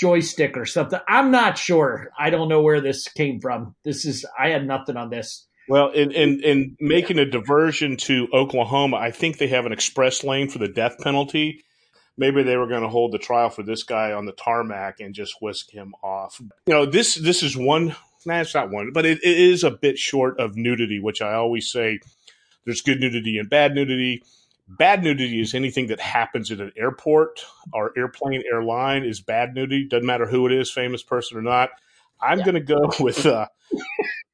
joystick 0.00 0.56
or 0.56 0.64
something. 0.64 0.98
I'm 1.06 1.30
not 1.30 1.58
sure. 1.58 2.10
I 2.18 2.30
don't 2.30 2.48
know 2.48 2.62
where 2.62 2.80
this 2.80 3.06
came 3.06 3.40
from. 3.40 3.74
This 3.84 4.06
is 4.06 4.24
I 4.38 4.48
had 4.48 4.66
nothing 4.66 4.96
on 4.96 5.10
this. 5.10 5.46
Well, 5.68 5.90
in, 5.90 6.10
in, 6.10 6.40
in 6.42 6.76
making 6.80 7.18
a 7.18 7.24
diversion 7.24 7.96
to 7.98 8.26
Oklahoma, 8.32 8.96
I 8.96 9.12
think 9.12 9.38
they 9.38 9.46
have 9.48 9.66
an 9.66 9.72
express 9.72 10.24
lane 10.24 10.48
for 10.48 10.58
the 10.58 10.66
death 10.66 10.98
penalty. 10.98 11.64
Maybe 12.16 12.42
they 12.42 12.56
were 12.56 12.66
going 12.66 12.82
to 12.82 12.88
hold 12.88 13.12
the 13.12 13.18
trial 13.18 13.50
for 13.50 13.62
this 13.62 13.82
guy 13.82 14.12
on 14.12 14.24
the 14.24 14.32
tarmac 14.32 15.00
and 15.00 15.14
just 15.14 15.36
whisk 15.40 15.70
him 15.70 15.94
off. 16.02 16.40
You 16.66 16.74
know, 16.74 16.86
this 16.86 17.14
this 17.14 17.42
is 17.42 17.56
one. 17.56 17.94
Nah, 18.26 18.40
it's 18.40 18.54
not 18.54 18.70
one, 18.70 18.90
but 18.92 19.06
it, 19.06 19.18
it 19.22 19.38
is 19.38 19.62
a 19.62 19.70
bit 19.70 19.96
short 19.96 20.40
of 20.40 20.56
nudity, 20.56 20.98
which 20.98 21.22
I 21.22 21.34
always 21.34 21.70
say 21.70 22.00
there's 22.64 22.82
good 22.82 23.00
nudity 23.00 23.38
and 23.38 23.48
bad 23.48 23.74
nudity. 23.74 24.22
Bad 24.68 25.02
nudity 25.02 25.40
is 25.40 25.54
anything 25.54 25.88
that 25.88 25.98
happens 25.98 26.52
at 26.52 26.60
an 26.60 26.72
airport 26.76 27.44
or 27.72 27.92
airplane, 27.96 28.42
airline 28.50 29.02
is 29.02 29.20
bad 29.20 29.54
nudity. 29.54 29.84
Doesn't 29.84 30.06
matter 30.06 30.26
who 30.26 30.46
it 30.46 30.52
is, 30.52 30.70
famous 30.70 31.02
person 31.02 31.36
or 31.36 31.42
not. 31.42 31.70
I'm 32.20 32.38
yeah. 32.38 32.44
going 32.44 32.54
to 32.54 32.60
go 32.60 32.90
with 33.00 33.26
uh, 33.26 33.48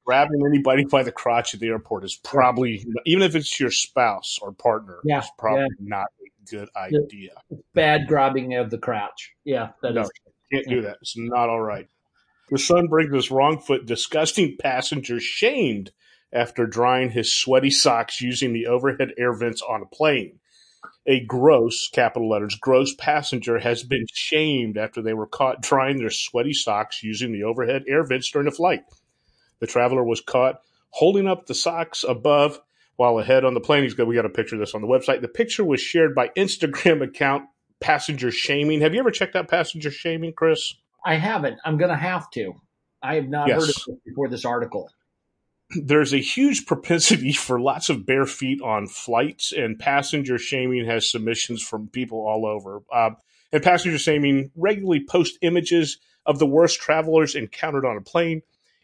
grabbing 0.05 0.41
anybody 0.47 0.85
by 0.85 1.03
the 1.03 1.13
crotch 1.13 1.55
at 1.55 1.61
the 1.61 1.69
airport 1.69 2.05
is 2.05 2.17
probably, 2.17 2.85
even 3.07 3.23
if 3.23 3.35
it's 3.35 3.59
your 3.59 3.71
spouse 3.71 4.39
or 4.43 4.53
partner, 4.53 4.99
yeah. 5.05 5.19
it's 5.19 5.31
probably 5.39 5.63
yeah. 5.81 5.89
not 5.89 6.07
a 6.21 6.51
good 6.51 6.69
idea. 6.77 7.33
Bad 7.75 8.07
grabbing 8.07 8.55
of 8.55 8.71
the 8.71 8.79
crotch. 8.79 9.33
Yeah, 9.45 9.71
that 9.83 9.95
no, 9.95 10.03
is. 10.03 10.11
Can't 10.53 10.69
do 10.69 10.83
that. 10.83 10.99
It's 11.01 11.17
not 11.17 11.49
all 11.49 11.61
right. 11.61 11.89
The 12.51 12.59
Sun 12.59 12.87
brings 12.87 13.11
this 13.11 13.31
wrong 13.31 13.59
foot 13.59 13.87
disgusting 13.87 14.57
passenger 14.61 15.19
shamed 15.19 15.91
after 16.37 16.67
drying 16.67 17.11
his 17.11 17.33
sweaty 17.33 17.71
socks 17.71 18.21
using 18.21 18.53
the 18.53 18.67
overhead 18.67 19.13
air 19.17 19.33
vents 19.33 19.63
on 19.63 19.83
a 19.83 19.87
plane. 19.87 20.39
A 21.07 21.25
gross, 21.25 21.89
capital 21.89 22.29
letters, 22.29 22.57
gross 22.57 22.95
passenger 22.95 23.59
has 23.59 23.83
been 23.83 24.07
shamed 24.13 24.77
after 24.77 25.01
they 25.01 25.15
were 25.15 25.27
caught 25.27 25.63
drying 25.63 25.99
their 25.99 26.11
sweaty 26.11 26.53
socks 26.53 27.03
using 27.03 27.33
the 27.33 27.45
overhead 27.45 27.85
air 27.89 28.05
vents 28.05 28.31
during 28.31 28.49
a 28.49 28.53
flight. 28.53 28.83
The 29.61 29.67
traveler 29.67 30.05
was 30.05 30.21
caught 30.21 30.61
holding 30.91 31.27
up 31.27 31.47
the 31.47 31.55
socks 31.55 32.05
above 32.07 32.61
while 32.97 33.19
ahead 33.19 33.45
on 33.45 33.55
the 33.55 33.61
plane. 33.61 33.85
He's 33.85 33.95
good. 33.95 34.09
we 34.09 34.15
got 34.15 34.27
a 34.27 34.31
picture 34.31 34.57
of 34.57 34.61
this 34.61 34.75
on 34.75 34.83
the 34.83 34.89
website. 34.89 35.23
The 35.23 35.29
picture 35.29 35.65
was 35.65 35.81
shared 35.81 36.15
by 36.15 36.29
Instagram 36.37 37.03
account 37.03 37.45
Passenger 37.81 38.31
Shaming. 38.31 38.81
Have 38.81 38.95
you 38.95 39.01
ever 39.01 39.11
checked 39.11 39.37
out 39.37 39.49
Passenger 39.49 39.91
Shaming, 39.91 40.33
Chris? 40.33 40.75
I 41.05 41.15
haven't. 41.15 41.59
I'm 41.65 41.79
going 41.79 41.91
to 41.91 41.97
have 41.97 42.31
to. 42.31 42.55
I 43.03 43.15
have 43.17 43.29
not 43.29 43.49
yes. 43.49 43.61
heard 43.61 43.71
of 43.71 43.77
it 43.89 44.05
before 44.05 44.29
this 44.29 44.45
article 44.45 44.91
there's 45.71 46.13
a 46.13 46.19
huge 46.19 46.67
propensity 46.67 47.33
for 47.33 47.61
lots 47.61 47.89
of 47.89 48.07
bare 48.07 48.27
feet 48.27 48.61
on 48.63 48.87
flights, 48.87 49.53
and 49.53 49.79
passenger 49.79 50.39
shaming 50.39 50.87
has 50.87 51.11
submissions 51.11 51.63
from 51.63 51.89
people 51.89 52.19
all 52.27 52.47
over. 52.47 52.83
Uh, 52.93 53.11
and 53.53 53.63
passenger 53.63 53.99
shaming 53.99 54.51
regularly 54.57 55.05
post 55.05 55.39
images 55.43 55.99
of 56.25 56.39
the 56.39 56.47
worst 56.47 56.81
travelers 56.81 57.35
encountered 57.35 57.85
on 57.85 57.97
a 57.97 58.01
plane, 58.01 58.43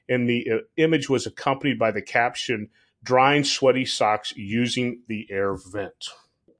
and 0.08 0.28
the 0.28 0.48
uh, 0.50 0.58
image 0.76 1.08
was 1.08 1.26
accompanied 1.26 1.78
by 1.78 1.90
the 1.90 2.02
caption 2.02 2.68
"drying 3.02 3.44
sweaty 3.44 3.84
socks 3.84 4.32
using 4.36 5.02
the 5.08 5.26
air 5.30 5.54
vent." 5.54 6.08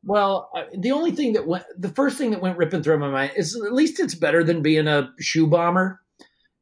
Well, 0.04 0.50
uh, 0.56 0.64
the 0.76 0.90
only 0.90 1.12
thing 1.12 1.34
that 1.34 1.46
went, 1.46 1.64
the 1.78 1.88
first 1.88 2.18
thing 2.18 2.32
that 2.32 2.40
went 2.40 2.58
ripping 2.58 2.82
through 2.82 2.98
my 2.98 3.08
mind 3.08 3.32
is 3.36 3.54
at 3.54 3.72
least 3.72 4.00
it's 4.00 4.16
better 4.16 4.42
than 4.42 4.60
being 4.60 4.88
a 4.88 5.12
shoe 5.20 5.46
bomber. 5.46 6.00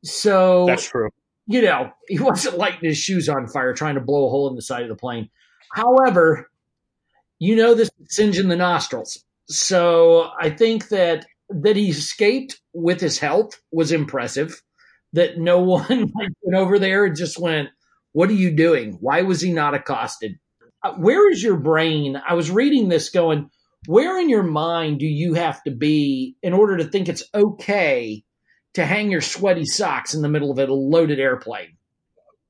So 0.02 0.66
that's 0.66 0.86
true 0.86 1.08
you 1.46 1.62
know, 1.62 1.90
he 2.08 2.18
wasn't 2.18 2.58
lighting 2.58 2.88
his 2.88 2.98
shoes 2.98 3.28
on 3.28 3.48
fire 3.48 3.74
trying 3.74 3.96
to 3.96 4.00
blow 4.00 4.26
a 4.26 4.30
hole 4.30 4.48
in 4.48 4.56
the 4.56 4.62
side 4.62 4.82
of 4.82 4.88
the 4.88 4.96
plane. 4.96 5.28
However, 5.72 6.50
you 7.38 7.56
know 7.56 7.74
this 7.74 7.90
singeing 8.08 8.48
the 8.48 8.56
nostrils. 8.56 9.24
So 9.48 10.28
I 10.40 10.50
think 10.50 10.88
that 10.88 11.26
that 11.48 11.74
he 11.74 11.90
escaped 11.90 12.60
with 12.72 13.00
his 13.00 13.18
health 13.18 13.60
was 13.72 13.90
impressive. 13.90 14.62
That 15.12 15.38
no 15.38 15.58
one 15.64 16.12
went 16.14 16.54
over 16.54 16.78
there 16.78 17.06
and 17.06 17.16
just 17.16 17.38
went, 17.38 17.70
"What 18.12 18.30
are 18.30 18.34
you 18.34 18.52
doing? 18.52 18.98
Why 19.00 19.22
was 19.22 19.40
he 19.40 19.52
not 19.52 19.74
accosted?" 19.74 20.38
Uh, 20.82 20.92
where 20.94 21.30
is 21.30 21.42
your 21.42 21.56
brain? 21.56 22.20
I 22.26 22.34
was 22.34 22.50
reading 22.50 22.88
this, 22.88 23.10
going, 23.10 23.50
"Where 23.86 24.18
in 24.20 24.28
your 24.28 24.44
mind 24.44 25.00
do 25.00 25.06
you 25.06 25.34
have 25.34 25.62
to 25.64 25.70
be 25.70 26.36
in 26.42 26.52
order 26.52 26.76
to 26.76 26.84
think 26.84 27.08
it's 27.08 27.24
okay 27.34 28.24
to 28.74 28.84
hang 28.84 29.10
your 29.10 29.20
sweaty 29.20 29.64
socks 29.64 30.14
in 30.14 30.22
the 30.22 30.28
middle 30.28 30.50
of 30.50 30.58
a 30.58 30.66
loaded 30.72 31.20
airplane?" 31.20 31.76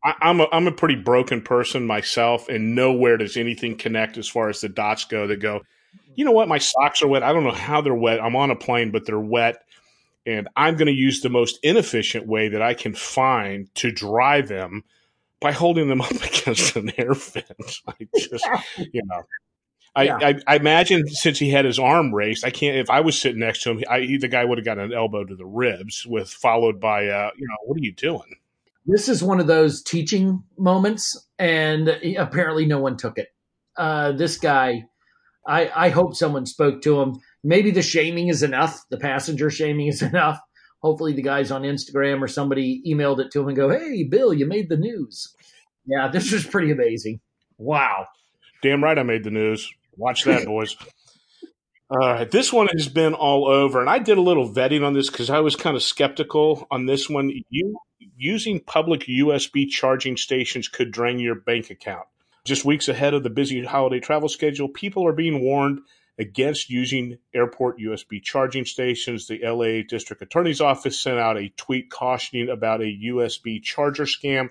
I, 0.02 0.14
I'm 0.20 0.40
a 0.40 0.48
I'm 0.52 0.66
a 0.66 0.72
pretty 0.72 0.96
broken 0.96 1.42
person 1.42 1.86
myself, 1.86 2.48
and 2.48 2.74
nowhere 2.74 3.16
does 3.16 3.36
anything 3.36 3.76
connect 3.76 4.18
as 4.18 4.28
far 4.28 4.48
as 4.48 4.60
the 4.60 4.68
dots 4.68 5.04
go. 5.04 5.26
That 5.26 5.40
go, 5.40 5.62
you 6.14 6.24
know 6.24 6.32
what? 6.32 6.48
My 6.48 6.58
socks 6.58 7.02
are 7.02 7.08
wet. 7.08 7.22
I 7.22 7.32
don't 7.32 7.44
know 7.44 7.50
how 7.50 7.80
they're 7.80 7.94
wet. 7.94 8.20
I'm 8.20 8.36
on 8.36 8.50
a 8.50 8.56
plane, 8.56 8.90
but 8.90 9.06
they're 9.06 9.18
wet. 9.18 9.62
And 10.26 10.48
I'm 10.56 10.76
going 10.76 10.86
to 10.86 10.92
use 10.92 11.20
the 11.20 11.30
most 11.30 11.58
inefficient 11.62 12.26
way 12.26 12.48
that 12.48 12.62
I 12.62 12.74
can 12.74 12.94
find 12.94 13.74
to 13.76 13.90
dry 13.90 14.42
them 14.42 14.84
by 15.40 15.52
holding 15.52 15.88
them 15.88 16.02
up 16.02 16.10
against 16.10 16.76
an 16.76 16.92
air 16.98 17.14
vent. 17.14 17.46
I 17.88 18.08
just, 18.16 18.46
you 18.92 19.02
know. 19.04 19.22
I, 19.94 20.02
yeah. 20.04 20.18
I, 20.23 20.35
I, 20.47 20.56
imagine 20.56 21.09
since 21.09 21.38
he 21.38 21.50
had 21.50 21.64
his 21.64 21.78
arm 21.78 22.14
raised, 22.14 22.44
I 22.44 22.50
can't. 22.50 22.76
If 22.76 22.90
I 22.90 23.00
was 23.00 23.18
sitting 23.18 23.40
next 23.40 23.62
to 23.64 23.70
him, 23.70 23.85
I, 23.90 24.18
the 24.20 24.28
guy 24.28 24.44
would 24.44 24.59
have 24.59 24.64
got 24.64 24.78
an 24.78 24.92
elbow 24.92 25.25
to 25.25 25.35
the 25.35 25.47
ribs, 25.47 26.06
with 26.06 26.30
followed 26.30 26.80
by, 26.80 27.09
uh, 27.09 27.30
you 27.37 27.47
know, 27.47 27.56
what 27.64 27.76
are 27.76 27.82
you 27.82 27.92
doing? 27.92 28.37
This 28.87 29.09
is 29.09 29.23
one 29.23 29.40
of 29.40 29.47
those 29.47 29.82
teaching 29.82 30.44
moments, 30.56 31.28
and 31.38 31.88
apparently 32.18 32.66
no 32.66 32.78
one 32.78 32.97
took 32.97 33.18
it. 33.18 33.28
Uh, 33.76 34.12
this 34.12 34.38
guy, 34.38 34.85
I, 35.47 35.70
I 35.75 35.88
hope 35.90 36.14
someone 36.14 36.47
spoke 36.47 36.82
to 36.82 37.00
him. 37.00 37.20
Maybe 37.42 37.70
the 37.70 37.82
shaming 37.82 38.28
is 38.28 38.42
enough. 38.42 38.85
The 38.90 38.99
passenger 38.99 39.50
shaming 39.50 39.88
is 39.88 40.02
enough. 40.12 40.38
Hopefully, 40.82 41.12
the 41.12 41.23
guys 41.23 41.50
on 41.50 41.62
Instagram 41.62 42.23
or 42.23 42.28
somebody 42.28 42.82
emailed 42.87 43.18
it 43.18 43.30
to 43.32 43.40
him 43.40 43.49
and 43.49 43.56
go, 43.56 43.68
"Hey, 43.68 44.04
Bill, 44.04 44.32
you 44.32 44.47
made 44.47 44.68
the 44.68 44.76
news." 44.76 45.35
Yeah, 45.85 46.09
this 46.09 46.32
was 46.32 46.47
pretty 46.47 46.70
amazing. 46.70 47.20
Wow. 47.59 48.06
Damn 48.62 48.85
right, 48.85 48.99
I 48.99 49.02
made 49.02 49.25
the 49.25 49.30
news. 49.30 49.70
Watch 50.00 50.25
that, 50.25 50.47
boys. 50.47 50.76
All 51.90 51.99
right, 51.99 52.30
this 52.30 52.52
one 52.52 52.69
has 52.69 52.88
been 52.88 53.12
all 53.12 53.47
over, 53.47 53.80
and 53.80 53.90
I 53.90 53.99
did 53.99 54.16
a 54.16 54.23
little 54.23 54.50
vetting 54.50 54.83
on 54.87 54.95
this 54.95 55.11
because 55.11 55.28
I 55.28 55.40
was 55.40 55.57
kind 55.57 55.76
of 55.76 55.83
skeptical 55.83 56.66
on 56.71 56.87
this 56.87 57.11
one. 57.11 57.30
You 57.50 57.76
using 58.16 58.61
public 58.61 59.02
USB 59.02 59.69
charging 59.69 60.16
stations 60.16 60.69
could 60.69 60.90
drain 60.90 61.19
your 61.19 61.35
bank 61.35 61.69
account. 61.69 62.07
Just 62.45 62.64
weeks 62.64 62.88
ahead 62.88 63.12
of 63.12 63.23
the 63.23 63.30
busy 63.30 63.62
holiday 63.62 64.00
travel 64.00 64.30
schedule, 64.30 64.69
people 64.69 65.07
are 65.07 65.12
being 65.12 65.42
warned 65.42 65.80
against 66.19 66.71
using 66.71 67.19
airport 67.35 67.78
USB 67.78 68.23
charging 68.23 68.64
stations. 68.64 69.26
The 69.26 69.40
LA 69.42 69.83
District 69.87 70.23
Attorney's 70.23 70.62
Office 70.62 70.99
sent 70.99 71.19
out 71.19 71.37
a 71.37 71.52
tweet 71.57 71.90
cautioning 71.90 72.49
about 72.49 72.80
a 72.80 72.99
USB 73.04 73.62
charger 73.62 74.04
scam, 74.04 74.49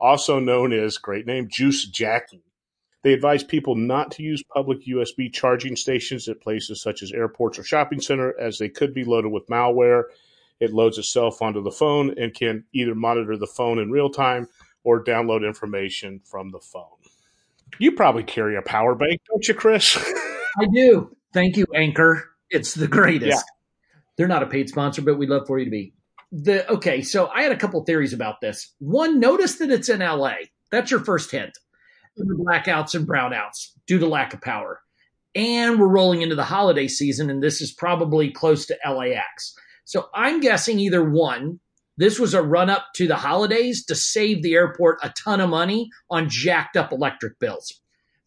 also 0.00 0.40
known 0.40 0.72
as 0.72 0.98
great 0.98 1.26
name 1.26 1.48
juice 1.48 1.86
jacking. 1.86 2.40
They 3.02 3.12
advise 3.12 3.44
people 3.44 3.76
not 3.76 4.10
to 4.12 4.22
use 4.22 4.42
public 4.54 4.84
USB 4.86 5.32
charging 5.32 5.76
stations 5.76 6.28
at 6.28 6.40
places 6.40 6.82
such 6.82 7.02
as 7.02 7.12
airports 7.12 7.58
or 7.58 7.64
shopping 7.64 8.00
center 8.00 8.38
as 8.40 8.58
they 8.58 8.68
could 8.68 8.92
be 8.92 9.04
loaded 9.04 9.30
with 9.30 9.46
malware. 9.46 10.04
It 10.60 10.72
loads 10.72 10.98
itself 10.98 11.40
onto 11.40 11.62
the 11.62 11.70
phone 11.70 12.18
and 12.18 12.34
can 12.34 12.64
either 12.72 12.94
monitor 12.94 13.36
the 13.36 13.46
phone 13.46 13.78
in 13.78 13.90
real 13.90 14.10
time 14.10 14.48
or 14.82 15.04
download 15.04 15.46
information 15.46 16.20
from 16.24 16.50
the 16.50 16.58
phone. 16.58 16.98
You 17.78 17.92
probably 17.92 18.24
carry 18.24 18.56
a 18.56 18.62
power 18.62 18.94
bank, 18.94 19.20
don't 19.28 19.46
you, 19.46 19.54
Chris? 19.54 19.96
I 20.60 20.66
do. 20.72 21.14
Thank 21.32 21.56
you, 21.56 21.66
Anker. 21.74 22.24
It's 22.50 22.74
the 22.74 22.88
greatest. 22.88 23.30
Yeah. 23.36 23.42
They're 24.16 24.26
not 24.26 24.42
a 24.42 24.46
paid 24.46 24.68
sponsor, 24.68 25.02
but 25.02 25.18
we'd 25.18 25.28
love 25.28 25.46
for 25.46 25.58
you 25.58 25.66
to 25.66 25.70
be. 25.70 25.92
The 26.32 26.68
okay, 26.70 27.02
so 27.02 27.28
I 27.28 27.42
had 27.42 27.52
a 27.52 27.56
couple 27.56 27.82
theories 27.84 28.12
about 28.12 28.40
this. 28.40 28.74
One, 28.80 29.20
notice 29.20 29.56
that 29.56 29.70
it's 29.70 29.88
in 29.88 30.00
LA. 30.00 30.34
That's 30.70 30.90
your 30.90 31.00
first 31.00 31.30
hint. 31.30 31.56
Blackouts 32.24 32.94
and 32.94 33.06
brownouts 33.06 33.68
due 33.86 33.98
to 33.98 34.06
lack 34.06 34.34
of 34.34 34.40
power. 34.40 34.80
And 35.34 35.78
we're 35.78 35.88
rolling 35.88 36.22
into 36.22 36.34
the 36.34 36.44
holiday 36.44 36.88
season, 36.88 37.30
and 37.30 37.42
this 37.42 37.60
is 37.60 37.72
probably 37.72 38.30
close 38.30 38.66
to 38.66 38.78
LAX. 38.84 39.54
So 39.84 40.08
I'm 40.14 40.40
guessing 40.40 40.78
either 40.78 41.08
one, 41.08 41.60
this 41.96 42.18
was 42.18 42.32
a 42.32 42.42
run 42.42 42.70
up 42.70 42.86
to 42.94 43.06
the 43.06 43.16
holidays 43.16 43.84
to 43.86 43.94
save 43.94 44.42
the 44.42 44.54
airport 44.54 44.98
a 45.02 45.12
ton 45.22 45.40
of 45.40 45.50
money 45.50 45.90
on 46.10 46.28
jacked 46.28 46.76
up 46.76 46.92
electric 46.92 47.38
bills. 47.38 47.80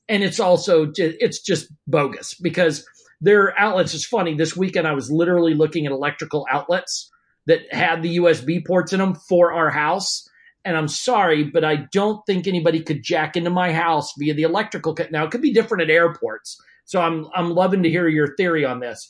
And 0.09 0.23
it's 0.23 0.39
also 0.39 0.91
it's 0.95 1.41
just 1.41 1.71
bogus 1.87 2.33
because 2.33 2.85
their 3.21 3.57
outlets 3.57 3.93
is 3.93 4.05
funny. 4.05 4.35
This 4.35 4.57
weekend 4.57 4.87
I 4.87 4.93
was 4.93 5.09
literally 5.09 5.53
looking 5.53 5.85
at 5.85 5.91
electrical 5.93 6.45
outlets 6.51 7.09
that 7.47 7.61
had 7.71 8.01
the 8.01 8.17
USB 8.17 8.65
ports 8.65 8.91
in 8.91 8.99
them 8.99 9.15
for 9.15 9.53
our 9.53 9.69
house. 9.69 10.27
And 10.63 10.77
I'm 10.77 10.87
sorry, 10.87 11.43
but 11.43 11.63
I 11.63 11.87
don't 11.91 12.23
think 12.25 12.47
anybody 12.47 12.81
could 12.81 13.03
jack 13.03 13.35
into 13.35 13.49
my 13.49 13.73
house 13.73 14.13
via 14.17 14.33
the 14.33 14.43
electrical 14.43 14.93
cut. 14.93 15.11
Now 15.11 15.25
it 15.25 15.31
could 15.31 15.41
be 15.41 15.53
different 15.53 15.83
at 15.83 15.89
airports. 15.89 16.61
So 16.85 17.01
I'm 17.01 17.27
I'm 17.33 17.51
loving 17.51 17.83
to 17.83 17.89
hear 17.89 18.07
your 18.07 18.35
theory 18.35 18.65
on 18.65 18.79
this. 18.79 19.09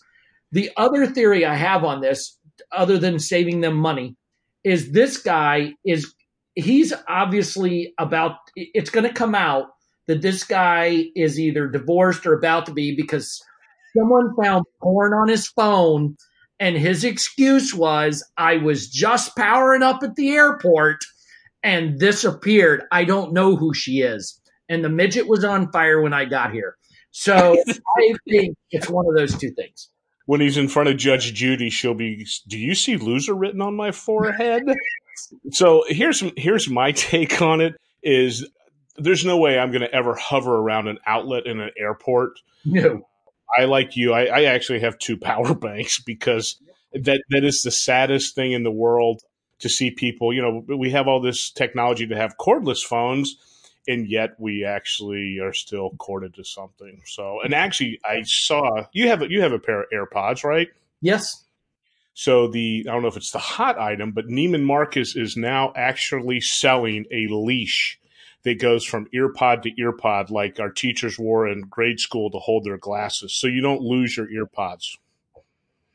The 0.52 0.70
other 0.78 1.08
theory 1.08 1.46
I 1.46 1.56
have 1.56 1.84
on 1.84 2.02
this, 2.02 2.38
other 2.72 2.98
than 2.98 3.20
saving 3.20 3.62
them 3.62 3.76
money, 3.76 4.16
is 4.64 4.92
this 4.92 5.18
guy 5.18 5.74
is 5.86 6.14
he's 6.56 6.94
obviously 7.08 7.94
about 7.98 8.36
it's 8.56 8.90
going 8.90 9.08
to 9.08 9.14
come 9.14 9.36
out 9.36 9.68
that 10.08 10.22
this 10.22 10.44
guy 10.44 11.06
is 11.16 11.40
either 11.40 11.68
divorced 11.68 12.26
or 12.26 12.34
about 12.34 12.66
to 12.66 12.74
be 12.74 12.96
because 12.96 13.42
someone 13.98 14.36
found 14.42 14.66
porn 14.82 15.14
on 15.14 15.30
his 15.30 15.48
phone 15.48 16.16
and 16.60 16.78
his 16.78 17.04
excuse 17.04 17.74
was 17.74 18.24
I 18.38 18.58
was 18.58 18.88
just 18.88 19.36
powering 19.36 19.84
up 19.84 20.04
at 20.04 20.16
the 20.16 20.32
airport 20.32 21.00
and 21.64 22.00
this 22.00 22.24
appeared. 22.24 22.84
I 22.92 23.04
don't 23.04 23.34
know 23.34 23.56
who 23.56 23.74
she 23.74 24.02
is. 24.02 24.40
And 24.70 24.84
the 24.84 24.90
midget 24.90 25.28
was 25.28 25.44
on 25.44 25.72
fire 25.72 26.02
when 26.02 26.14
I 26.14 26.26
got 26.26 26.54
here. 26.54 26.78
So 27.12 27.58
I 27.98 28.14
think 28.30 28.56
it's 28.72 28.90
one 28.90 29.06
of 29.08 29.16
those 29.16 29.38
two 29.38 29.52
things 29.52 29.90
when 30.26 30.40
he's 30.40 30.58
in 30.58 30.70
front 30.70 30.88
of 30.88 30.96
Judge 30.96 31.34
Judy, 31.34 31.70
she'll 31.70 31.94
be, 31.94 32.26
"Do 32.48 32.58
you 32.58 32.76
see 32.76 32.96
loser 32.96 33.34
written 33.34 33.62
on 33.62 33.76
my 33.76 33.92
forehead?" 33.92 34.64
so 35.52 35.84
here's 35.88 36.24
here's 36.38 36.70
my 36.70 36.94
take 36.94 37.42
on 37.42 37.60
it: 37.62 37.76
is 38.02 38.48
there's 38.96 39.26
no 39.26 39.38
way 39.38 39.60
I'm 39.60 39.72
going 39.72 39.82
to 39.82 39.94
ever 39.94 40.16
hover 40.16 40.56
around 40.56 40.88
an 40.88 41.00
outlet 41.06 41.48
in 41.48 41.60
an 41.60 41.72
airport. 41.78 42.40
No, 42.64 43.08
I 43.58 43.66
like 43.66 43.98
you. 43.98 44.14
I, 44.14 44.24
I 44.26 44.44
actually 44.44 44.80
have 44.80 44.98
two 44.98 45.18
power 45.18 45.54
banks 45.56 46.00
because 46.00 46.58
that 46.94 47.22
that 47.30 47.44
is 47.44 47.64
the 47.64 47.72
saddest 47.72 48.34
thing 48.34 48.54
in 48.54 48.64
the 48.64 48.72
world 48.72 49.22
to 49.62 49.70
see 49.70 49.92
people. 49.92 50.34
You 50.34 50.42
know, 50.42 50.78
we 50.78 50.92
have 50.92 51.08
all 51.08 51.22
this 51.22 51.50
technology 51.50 52.08
to 52.08 52.16
have 52.16 52.38
cordless 52.38 52.84
phones 52.86 53.38
and 53.88 54.08
yet 54.08 54.36
we 54.38 54.64
actually 54.64 55.40
are 55.40 55.54
still 55.54 55.92
corded 55.98 56.36
to 56.36 56.44
something. 56.44 57.02
So, 57.06 57.42
and 57.44 57.54
actually, 57.54 58.00
I 58.06 58.24
saw 58.24 58.86
you 58.94 59.08
have 59.08 59.22
a, 59.22 59.30
you 59.30 59.42
have 59.42 59.54
a 59.54 59.60
pair 59.60 59.82
of 59.82 59.90
AirPods, 59.90 60.44
right? 60.44 60.68
Yes. 61.02 61.46
So 62.14 62.48
the 62.48 62.86
I 62.88 62.92
don't 62.92 63.02
know 63.02 63.08
if 63.08 63.18
it's 63.18 63.32
the 63.32 63.40
hot 63.40 63.80
item, 63.80 64.12
but 64.12 64.28
Neiman 64.28 64.64
Marcus 64.64 65.16
is 65.16 65.38
now 65.38 65.72
actually 65.76 66.42
selling 66.42 67.06
a 67.12 67.28
leash 67.28 68.00
that 68.44 68.60
goes 68.60 68.84
from 68.84 69.08
earpod 69.14 69.64
to 69.64 69.72
earpod, 69.72 70.30
like 70.30 70.60
our 70.60 70.72
teachers 70.72 71.18
wore 71.18 71.48
in 71.48 71.62
grade 71.62 72.00
school 72.00 72.30
to 72.32 72.40
hold 72.40 72.64
their 72.64 72.78
glasses, 72.78 73.34
so 73.34 73.48
you 73.48 73.62
don't 73.62 73.82
lose 73.82 74.18
your 74.18 74.28
earpods. 74.28 74.98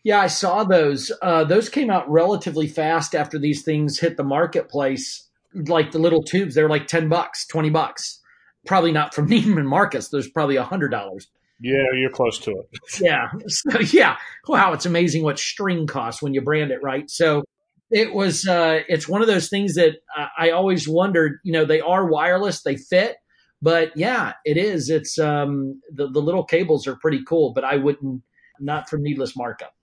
Yeah, 0.06 0.20
I 0.20 0.28
saw 0.28 0.62
those. 0.62 1.10
Uh, 1.20 1.42
those 1.42 1.68
came 1.68 1.90
out 1.90 2.08
relatively 2.08 2.68
fast 2.68 3.12
after 3.12 3.40
these 3.40 3.64
things 3.64 3.98
hit 3.98 4.16
the 4.16 4.22
marketplace 4.22 5.26
like 5.52 5.90
the 5.90 5.98
little 5.98 6.22
tubes, 6.22 6.54
they're 6.54 6.68
like 6.68 6.86
10 6.86 7.08
bucks, 7.08 7.44
20 7.48 7.70
bucks. 7.70 8.20
Probably 8.66 8.92
not 8.92 9.14
from 9.14 9.28
Neiman 9.30 9.66
Marcus. 9.66 10.06
There's 10.08 10.30
probably 10.30 10.54
a 10.54 10.62
hundred 10.62 10.92
dollars. 10.92 11.26
Yeah, 11.58 11.82
you're 11.98 12.10
close 12.10 12.38
to 12.38 12.52
it. 12.52 12.78
yeah. 13.00 13.30
So, 13.48 13.80
yeah. 13.80 14.16
Wow. 14.46 14.74
It's 14.74 14.86
amazing 14.86 15.24
what 15.24 15.40
string 15.40 15.88
costs 15.88 16.22
when 16.22 16.34
you 16.34 16.40
brand 16.40 16.70
it 16.70 16.84
right. 16.84 17.10
So 17.10 17.42
it 17.90 18.14
was, 18.14 18.46
uh, 18.46 18.82
it's 18.88 19.08
one 19.08 19.22
of 19.22 19.26
those 19.26 19.48
things 19.48 19.74
that 19.74 19.96
I, 20.14 20.28
I 20.38 20.50
always 20.50 20.88
wondered, 20.88 21.40
you 21.42 21.52
know, 21.52 21.64
they 21.64 21.80
are 21.80 22.06
wireless, 22.06 22.62
they 22.62 22.76
fit, 22.76 23.16
but 23.60 23.96
yeah, 23.96 24.34
it 24.44 24.56
is. 24.56 24.88
It's, 24.88 25.18
um, 25.18 25.80
the, 25.92 26.08
the 26.08 26.20
little 26.20 26.44
cables 26.44 26.86
are 26.86 26.94
pretty 26.94 27.24
cool, 27.24 27.52
but 27.52 27.64
I 27.64 27.74
wouldn't, 27.74 28.22
not 28.60 28.88
for 28.88 28.98
needless 28.98 29.36
markup. 29.36 29.75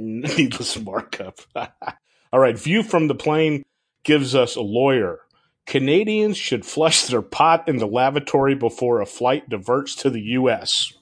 Needless 0.38 0.78
markup. 0.80 1.40
All 1.54 2.40
right. 2.40 2.58
View 2.58 2.82
from 2.82 3.08
the 3.08 3.14
plane 3.14 3.64
gives 4.04 4.34
us 4.34 4.56
a 4.56 4.62
lawyer. 4.62 5.20
Canadians 5.66 6.36
should 6.36 6.64
flush 6.64 7.04
their 7.04 7.22
pot 7.22 7.68
in 7.68 7.76
the 7.76 7.86
lavatory 7.86 8.54
before 8.54 9.00
a 9.00 9.06
flight 9.06 9.48
diverts 9.48 9.94
to 9.96 10.10
the 10.10 10.20
U.S. 10.20 10.92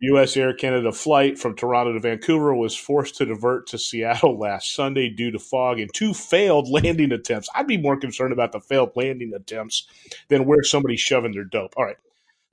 U.S. 0.00 0.36
Air 0.36 0.54
Canada 0.54 0.92
flight 0.92 1.38
from 1.38 1.56
Toronto 1.56 1.94
to 1.94 2.00
Vancouver 2.00 2.54
was 2.54 2.76
forced 2.76 3.16
to 3.16 3.24
divert 3.24 3.66
to 3.68 3.78
Seattle 3.78 4.38
last 4.38 4.72
Sunday 4.72 5.08
due 5.08 5.32
to 5.32 5.38
fog 5.38 5.80
and 5.80 5.92
two 5.92 6.14
failed 6.14 6.68
landing 6.70 7.10
attempts. 7.10 7.48
I'd 7.54 7.66
be 7.66 7.78
more 7.78 7.98
concerned 7.98 8.32
about 8.32 8.52
the 8.52 8.60
failed 8.60 8.92
landing 8.94 9.32
attempts 9.34 9.88
than 10.28 10.44
where 10.44 10.62
somebody's 10.62 11.00
shoving 11.00 11.32
their 11.32 11.44
dope. 11.44 11.74
All 11.76 11.84
right. 11.84 11.96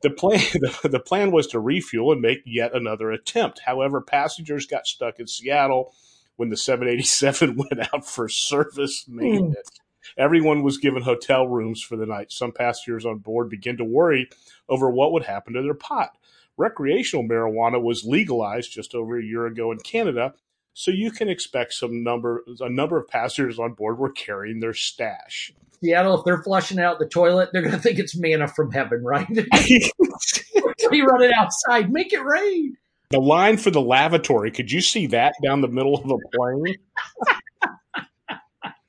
The 0.02 0.10
plan, 0.10 0.40
the, 0.54 0.90
the 0.90 1.00
plan 1.00 1.32
was 1.32 1.48
to 1.48 1.60
refuel 1.60 2.12
and 2.12 2.22
make 2.22 2.42
yet 2.46 2.76
another 2.76 3.12
attempt. 3.12 3.62
However, 3.66 4.02
passengers 4.02 4.66
got 4.66 4.88
stuck 4.88 5.20
in 5.20 5.28
Seattle 5.28 5.94
when 6.36 6.50
the 6.50 6.58
787 6.58 7.58
went 7.58 7.94
out 7.94 8.06
for 8.08 8.28
service 8.30 9.06
maintenance. 9.08 9.56
Mm. 9.56 9.82
Everyone 10.18 10.64
was 10.64 10.78
given 10.78 11.02
hotel 11.02 11.48
rooms 11.48 11.82
for 11.82 11.96
the 11.96 12.06
night. 12.06 12.32
Some 12.32 12.52
passengers 12.52 13.06
on 13.06 13.18
board 13.20 13.50
began 13.50 13.78
to 13.78 13.84
worry 13.84 14.30
over 14.70 14.90
what 14.90 15.12
would 15.12 15.24
happen 15.24 15.54
to 15.54 15.62
their 15.62 15.74
pot. 15.74 16.16
Recreational 16.58 17.26
marijuana 17.26 17.82
was 17.82 18.06
legalized 18.06 18.72
just 18.72 18.96
over 18.96 19.18
a 19.18 19.24
year 19.24 19.46
ago 19.46 19.72
in 19.72 19.80
Canada, 19.80 20.34
so 20.74 20.92
you 20.92 21.12
can 21.12 21.28
expect 21.28 21.74
some 21.74 22.04
number 22.04 22.44
a 22.60 22.70
number 22.70 22.98
of 22.98 23.08
passengers 23.08 23.60
on 23.60 23.74
board 23.74 23.98
were 23.98 24.12
carrying 24.12 24.60
their 24.60 24.74
stash. 24.74 25.52
Seattle, 25.86 26.18
if 26.18 26.26
they're 26.26 26.42
flushing 26.42 26.80
out 26.80 27.00
the 27.00 27.08
toilet, 27.08 27.50
they're 27.54 27.62
going 27.62 27.76
to 27.76 27.80
think 27.80 28.00
it's 28.00 28.18
manna 28.18 28.48
from 28.48 28.72
heaven, 28.72 29.04
right? 29.04 29.28
Be 30.90 31.02
running 31.02 31.32
outside, 31.38 31.92
make 31.92 32.12
it 32.12 32.24
rain. 32.24 32.76
The 33.12 33.20
line 33.20 33.58
for 33.58 33.70
the 33.70 33.82
lavatory, 33.82 34.52
could 34.52 34.72
you 34.72 34.82
see 34.82 35.08
that 35.08 35.34
down 35.44 35.62
the 35.62 35.68
middle 35.68 35.96
of 35.96 36.10
a 36.10 36.18
plane? 36.36 36.76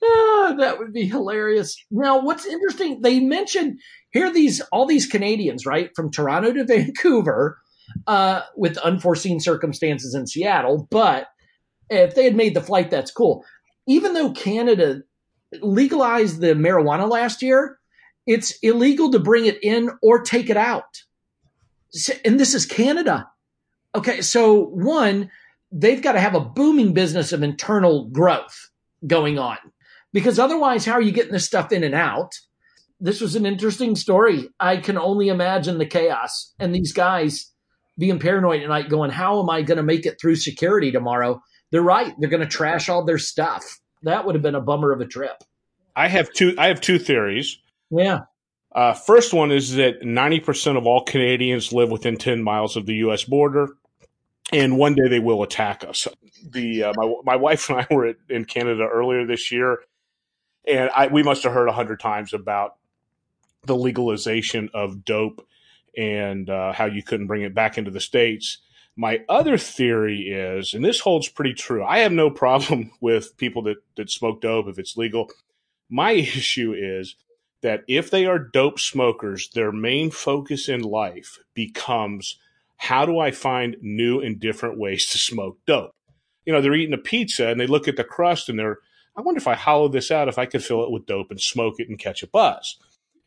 oh, 0.03 0.55
that 0.59 0.79
would 0.79 0.93
be 0.93 1.07
hilarious. 1.07 1.77
Now, 1.91 2.21
what's 2.21 2.47
interesting, 2.47 3.03
they 3.03 3.21
mentioned 3.21 3.79
here 4.13 4.33
these 4.33 4.61
all 4.73 4.87
these 4.87 5.07
Canadians, 5.07 5.67
right, 5.67 5.91
from 5.95 6.11
Toronto 6.11 6.53
to 6.53 6.65
Vancouver, 6.65 7.59
uh, 8.07 8.41
with 8.57 8.79
unforeseen 8.79 9.39
circumstances 9.39 10.15
in 10.15 10.27
Seattle. 10.27 10.89
But 10.91 11.29
if 11.91 12.15
they 12.15 12.25
had 12.25 12.37
made 12.37 12.55
the 12.55 12.63
flight, 12.63 12.91
that's 12.91 13.11
cool. 13.11 13.45
Even 13.87 14.15
though 14.15 14.33
Canada 14.33 15.03
legalized 15.61 16.41
the 16.41 16.55
marijuana 16.55 17.09
last 17.09 17.43
year, 17.43 17.79
it's 18.27 18.59
illegal 18.63 19.11
to 19.13 19.19
bring 19.19 19.47
it 19.47 19.63
in 19.63 19.91
or 20.03 20.23
take 20.23 20.51
it 20.51 20.57
out. 20.57 21.03
And 22.25 22.39
this 22.39 22.55
is 22.55 22.67
Canada. 22.67 23.29
Okay, 23.95 24.21
so 24.21 24.65
one, 24.65 25.31
they've 25.73 26.03
got 26.03 26.13
to 26.13 26.21
have 26.21 26.35
a 26.35 26.41
booming 26.41 26.93
business 26.93 27.33
of 27.33 27.43
internal 27.43 28.09
growth 28.09 28.71
going 29.07 29.39
on 29.39 29.57
because 30.13 30.39
otherwise, 30.39 30.85
how 30.85 30.95
are 30.95 31.03
you 31.03 31.13
getting 31.13 31.33
this 31.33 31.47
stuff 31.47 31.73
in 31.73 31.85
and 31.85 31.95
out? 31.95 32.33
This 32.99 33.21
was 33.21 33.37
an 33.37 33.47
interesting 33.47 33.95
story. 33.95 34.49
I 34.59 34.79
can 34.79 34.99
only 34.99 35.29
imagine 35.29 35.79
the 35.79 35.87
chaos 35.87 36.55
and 36.59 36.75
these 36.75 36.93
guys 36.93 37.53
being 37.99 38.19
paranoid 38.19 38.63
at 38.63 38.69
night, 38.69 38.89
going, 38.89 39.11
How 39.11 39.41
am 39.43 39.51
I 39.51 39.63
going 39.63 39.77
to 39.77 39.83
make 39.83 40.07
it 40.07 40.21
through 40.21 40.37
security 40.37 40.91
tomorrow? 40.91 41.43
They're 41.71 41.83
right. 41.83 42.15
They're 42.19 42.31
going 42.31 42.43
to 42.43 42.49
trash 42.49 42.89
all 42.89 43.05
their 43.05 43.19
stuff. 43.19 43.65
That 44.03 44.25
would 44.27 44.35
have 44.35 44.43
been 44.43 44.55
a 44.55 44.61
bummer 44.61 44.93
of 44.93 45.01
a 45.01 45.07
trip. 45.07 45.43
I 45.95 46.09
have 46.09 46.33
two. 46.33 46.55
I 46.59 46.67
have 46.67 46.81
two 46.81 46.99
theories. 46.99 47.59
Yeah. 47.91 48.21
Uh, 48.73 48.93
first 48.93 49.33
one 49.33 49.53
is 49.53 49.77
that 49.77 50.03
90% 50.03 50.77
of 50.77 50.87
all 50.87 51.03
Canadians 51.03 51.73
live 51.73 51.91
within 51.91 52.19
10 52.19 52.43
miles 52.43 52.77
of 52.77 52.85
the 52.85 52.97
U.S. 52.97 53.25
border 53.25 53.71
and 54.53 54.79
one 54.79 54.95
day 54.95 55.09
they 55.09 55.19
will 55.19 55.43
attack 55.43 55.85
us. 55.85 56.07
The 56.49 56.85
uh, 56.85 56.93
my 56.97 57.15
my 57.25 57.37
wife 57.37 57.69
and 57.69 57.81
I 57.81 57.87
were 57.95 58.07
at, 58.07 58.17
in 58.29 58.45
Canada 58.45 58.87
earlier 58.91 59.27
this 59.27 59.51
year, 59.51 59.81
and 60.67 60.91
I 60.95 61.09
we 61.09 61.23
must 61.23 61.43
have 61.43 61.53
heard 61.53 61.69
a 61.69 61.73
hundred 61.73 62.01
times 62.01 62.33
about 62.33 62.77
the 63.65 63.77
legalization 63.77 64.71
of 64.75 65.05
dope 65.05 65.47
and 65.97 66.49
uh, 66.49 66.73
how 66.73 66.85
you 66.85 67.03
couldn't 67.03 67.27
bring 67.27 67.43
it 67.43 67.55
back 67.55 67.79
into 67.79 67.91
the 67.91 68.01
states. 68.01 68.59
My 68.97 69.23
other 69.29 69.59
theory 69.59 70.31
is, 70.31 70.73
and 70.73 70.85
this 70.85 71.01
holds 71.01 71.29
pretty 71.29 71.53
true. 71.53 71.85
I 71.85 71.99
have 71.99 72.13
no 72.13 72.31
problem 72.45 72.93
with 73.01 73.37
people 73.37 73.63
that 73.63 73.77
that 73.97 74.11
smoke 74.11 74.41
dope 74.41 74.69
if 74.69 74.79
it's 74.79 74.97
legal. 74.97 75.31
My 75.89 76.11
issue 76.13 76.75
is 76.77 77.17
that 77.63 77.85
if 77.89 78.11
they 78.11 78.27
are 78.27 78.39
dope 78.39 78.79
smokers, 78.79 79.49
their 79.51 79.73
main 79.73 80.11
focus 80.11 80.69
in 80.69 80.83
life 80.83 81.39
becomes 81.55 82.39
how 82.77 83.07
do 83.07 83.19
I 83.19 83.31
find 83.31 83.77
new 83.81 84.21
and 84.21 84.39
different 84.39 84.79
ways 84.79 85.07
to 85.11 85.19
smoke 85.19 85.59
dope? 85.67 85.95
You 86.45 86.53
know, 86.53 86.61
they're 86.61 86.75
eating 86.75 86.95
a 86.95 86.99
pizza 86.99 87.49
and 87.49 87.59
they 87.59 87.67
look 87.67 87.89
at 87.89 87.97
the 87.97 88.05
crust 88.05 88.49
and 88.49 88.59
they're, 88.59 88.79
I 89.17 89.23
wonder 89.23 89.39
if 89.39 89.49
I 89.49 89.55
hollow 89.55 89.89
this 89.89 90.11
out, 90.11 90.29
if 90.29 90.39
I 90.39 90.47
could 90.47 90.63
fill 90.63 90.85
it 90.85 90.91
with 90.91 91.07
dope 91.07 91.31
and 91.31 91.41
smoke 91.41 91.81
it 91.81 91.89
and 91.89 91.99
catch 91.99 92.23
a 92.23 92.27
buzz. 92.27 92.79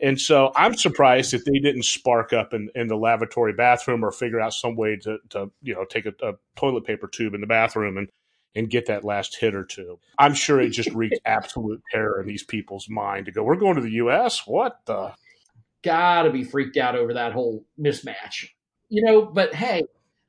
And 0.02 0.20
so 0.20 0.52
I'm 0.56 0.76
surprised 0.76 1.34
that 1.34 1.46
they 1.46 1.60
didn't 1.60 1.84
spark 1.84 2.32
up 2.32 2.54
in, 2.54 2.70
in 2.76 2.88
the 2.88 2.96
lavatory 2.96 3.54
bathroom 3.54 4.04
or 4.04 4.12
figure 4.12 4.40
out 4.40 4.54
some 4.54 4.76
way 4.76 4.96
to, 5.04 5.18
to 5.32 5.52
you 5.62 5.74
know, 5.74 5.86
take 5.86 6.06
a, 6.06 6.14
a 6.24 6.34
toilet 6.56 6.86
paper 6.86 7.08
tube 7.08 7.34
in 7.34 7.42
the 7.42 7.48
bathroom 7.48 7.98
and, 7.98 8.08
and 8.56 8.70
get 8.70 8.86
that 8.86 9.04
last 9.04 9.36
hit 9.36 9.54
or 9.54 9.66
two. 9.66 10.00
I'm 10.18 10.34
sure 10.34 10.62
it 10.62 10.70
just 10.70 10.92
wreaked 10.92 11.20
absolute 11.26 11.82
terror 11.92 12.22
in 12.22 12.28
these 12.28 12.44
people's 12.44 12.88
mind 12.90 13.26
to 13.26 13.32
go, 13.32 13.44
we're 13.44 13.56
going 13.56 13.76
to 13.76 13.82
the 13.82 13.92
U.S. 13.92 14.48
What 14.48 14.80
the? 14.86 15.14
Gotta 15.84 16.30
be 16.30 16.44
freaked 16.44 16.78
out 16.78 16.96
over 16.96 17.14
that 17.14 17.34
whole 17.34 17.66
mismatch 17.80 18.50
you 18.90 19.04
know, 19.04 19.22
but 19.22 19.54
hey, 19.54 19.84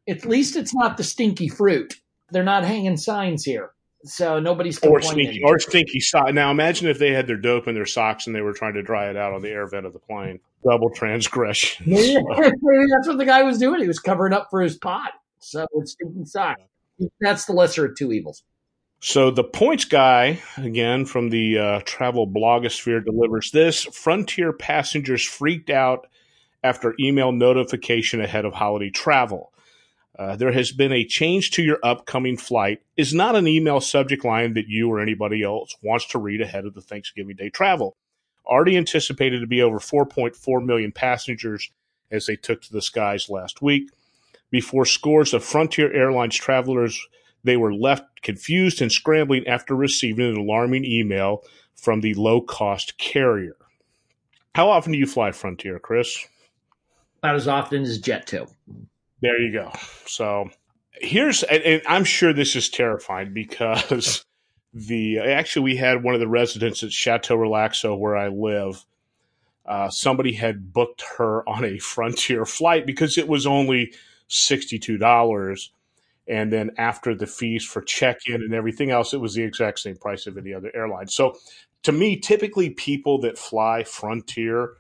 at 0.09 0.25
least 0.25 0.55
it's 0.57 0.75
not 0.75 0.97
the 0.97 1.05
stinky 1.05 1.49
fruit. 1.49 1.97
They're 2.31 2.45
not 2.45 2.65
hanging 2.65 2.97
signs 2.97 3.45
here. 3.45 3.73
So 4.05 4.41
nobody's 4.41 4.79
or 4.85 5.03
stinky 5.03 5.43
or 5.45 5.59
stinky 5.59 6.01
sock. 6.01 6.33
Now 6.33 6.51
imagine 6.51 6.89
if 6.89 6.99
they 6.99 7.13
had 7.13 7.27
their 7.27 7.37
dope 7.37 7.69
in 7.69 7.75
their 7.75 7.87
socks 7.87 8.27
and 8.27 8.35
they 8.35 8.41
were 8.41 8.55
trying 8.55 8.75
to 8.75 8.83
dry 8.83 9.11
it 9.11 9.17
out 9.17 9.35
on 9.35 9.43
the 9.43 9.51
air 9.51 9.67
vent 9.67 9.85
of 9.85 9.93
the 9.93 9.99
plane. 9.99 10.41
Double 10.65 10.91
transgression. 10.91 11.87
Maybe, 11.87 12.15
that's 12.37 13.09
what 13.09 13.19
the 13.19 13.27
guy 13.27 13.43
was 13.43 13.59
doing. 13.59 13.81
He 13.81 13.89
was 13.89 13.99
covering 13.99 14.33
up 14.33 14.49
for 14.51 14.63
his 14.63 14.77
pot. 14.77 15.13
So 15.39 15.67
it's 15.75 15.93
stinking 15.93 16.27
sock. 16.27 16.57
That's 17.21 17.45
the 17.45 17.53
lesser 17.53 17.87
of 17.87 17.97
two 17.97 18.13
evils. 18.13 18.43
So 19.01 19.31
the 19.31 19.45
points 19.45 19.87
guy, 19.87 20.41
again 20.59 21.07
from 21.07 21.31
the 21.31 21.59
uh, 21.59 21.81
travel 21.85 22.27
blogosphere, 22.27 23.05
delivers 23.05 23.51
this. 23.51 23.85
Frontier 23.85 24.53
passengers 24.53 25.25
freaked 25.25 25.71
out 25.71 26.07
after 26.63 26.95
email 27.01 27.33
notification 27.33 28.21
ahead 28.21 28.45
of 28.45 28.53
holiday 28.55 28.91
travel. 28.91 29.53
Uh, 30.21 30.37
there 30.37 30.53
has 30.53 30.71
been 30.71 30.93
a 30.93 31.03
change 31.03 31.51
to 31.51 31.63
your 31.63 31.79
upcoming 31.83 32.37
flight 32.37 32.83
is 32.95 33.15
not 33.15 33.35
an 33.35 33.49
email 33.49 33.81
subject 33.81 34.23
line 34.23 34.53
that 34.53 34.69
you 34.69 34.87
or 34.91 35.01
anybody 35.01 35.43
else 35.43 35.75
wants 35.83 36.05
to 36.05 36.19
read 36.19 36.43
ahead 36.43 36.67
of 36.67 36.75
the 36.75 36.83
Thanksgiving 36.83 37.37
Day 37.37 37.49
travel. 37.49 37.97
Already 38.45 38.77
anticipated 38.77 39.41
to 39.41 39.47
be 39.47 39.63
over 39.63 39.79
4.4 39.79 40.63
million 40.63 40.93
passengers 40.93 41.71
as 42.11 42.27
they 42.27 42.37
took 42.37 42.61
to 42.61 42.73
the 42.73 42.83
skies 42.83 43.31
last 43.31 43.63
week. 43.63 43.91
Before 44.51 44.85
scores 44.85 45.33
of 45.33 45.43
Frontier 45.43 45.91
Airlines 45.91 46.37
travelers, 46.37 47.01
they 47.43 47.57
were 47.57 47.73
left 47.73 48.21
confused 48.21 48.83
and 48.83 48.93
scrambling 48.93 49.47
after 49.47 49.75
receiving 49.75 50.29
an 50.29 50.37
alarming 50.37 50.85
email 50.85 51.45
from 51.75 52.03
the 52.03 52.13
low 52.13 52.43
cost 52.43 52.99
carrier. 52.99 53.57
How 54.55 54.69
often 54.69 54.93
do 54.93 54.99
you 54.99 55.07
fly 55.07 55.33
Frontier, 55.33 55.79
Chris? 55.79 56.27
about 57.23 57.37
as 57.37 57.49
often 57.49 57.83
as 57.83 58.01
Jet2. 58.01 58.51
There 59.21 59.39
you 59.39 59.53
go. 59.53 59.73
So 60.07 60.51
here's, 60.95 61.43
and 61.43 61.83
I'm 61.87 62.05
sure 62.05 62.33
this 62.33 62.57
is 62.57 62.69
terrifying 62.69 63.33
because 63.33 64.25
the 64.75 65.19
actually 65.19 65.63
we 65.63 65.77
had 65.77 66.03
one 66.03 66.15
of 66.15 66.21
the 66.21 66.29
residents 66.29 66.83
at 66.83 66.93
Chateau 66.93 67.37
Relaxo 67.37 67.99
where 67.99 68.17
I 68.17 68.29
live. 68.29 68.85
Uh, 69.67 69.89
somebody 69.89 70.33
had 70.33 70.73
booked 70.73 71.05
her 71.19 71.49
on 71.49 71.65
a 71.65 71.79
Frontier 71.81 72.45
flight 72.45 72.87
because 72.87 73.19
it 73.19 73.29
was 73.29 73.47
only 73.47 73.93
sixty-two 74.27 74.97
dollars, 74.97 75.71
and 76.27 76.53
then 76.53 76.71
after 76.79 77.15
the 77.15 77.27
fees 77.27 77.65
for 77.65 77.83
check-in 77.83 78.37
and 78.37 78.55
everything 78.55 78.91
else, 78.91 79.13
it 79.13 79.21
was 79.21 79.35
the 79.35 79.43
exact 79.43 79.79
same 79.81 79.97
price 79.97 80.27
of 80.27 80.39
any 80.39 80.55
other 80.55 80.73
airline. 80.75 81.09
So, 81.09 81.37
to 81.83 81.93
me, 81.93 82.17
typically 82.17 82.71
people 82.71 83.21
that 83.21 83.39
fly 83.39 83.85
Frontier 83.85 84.73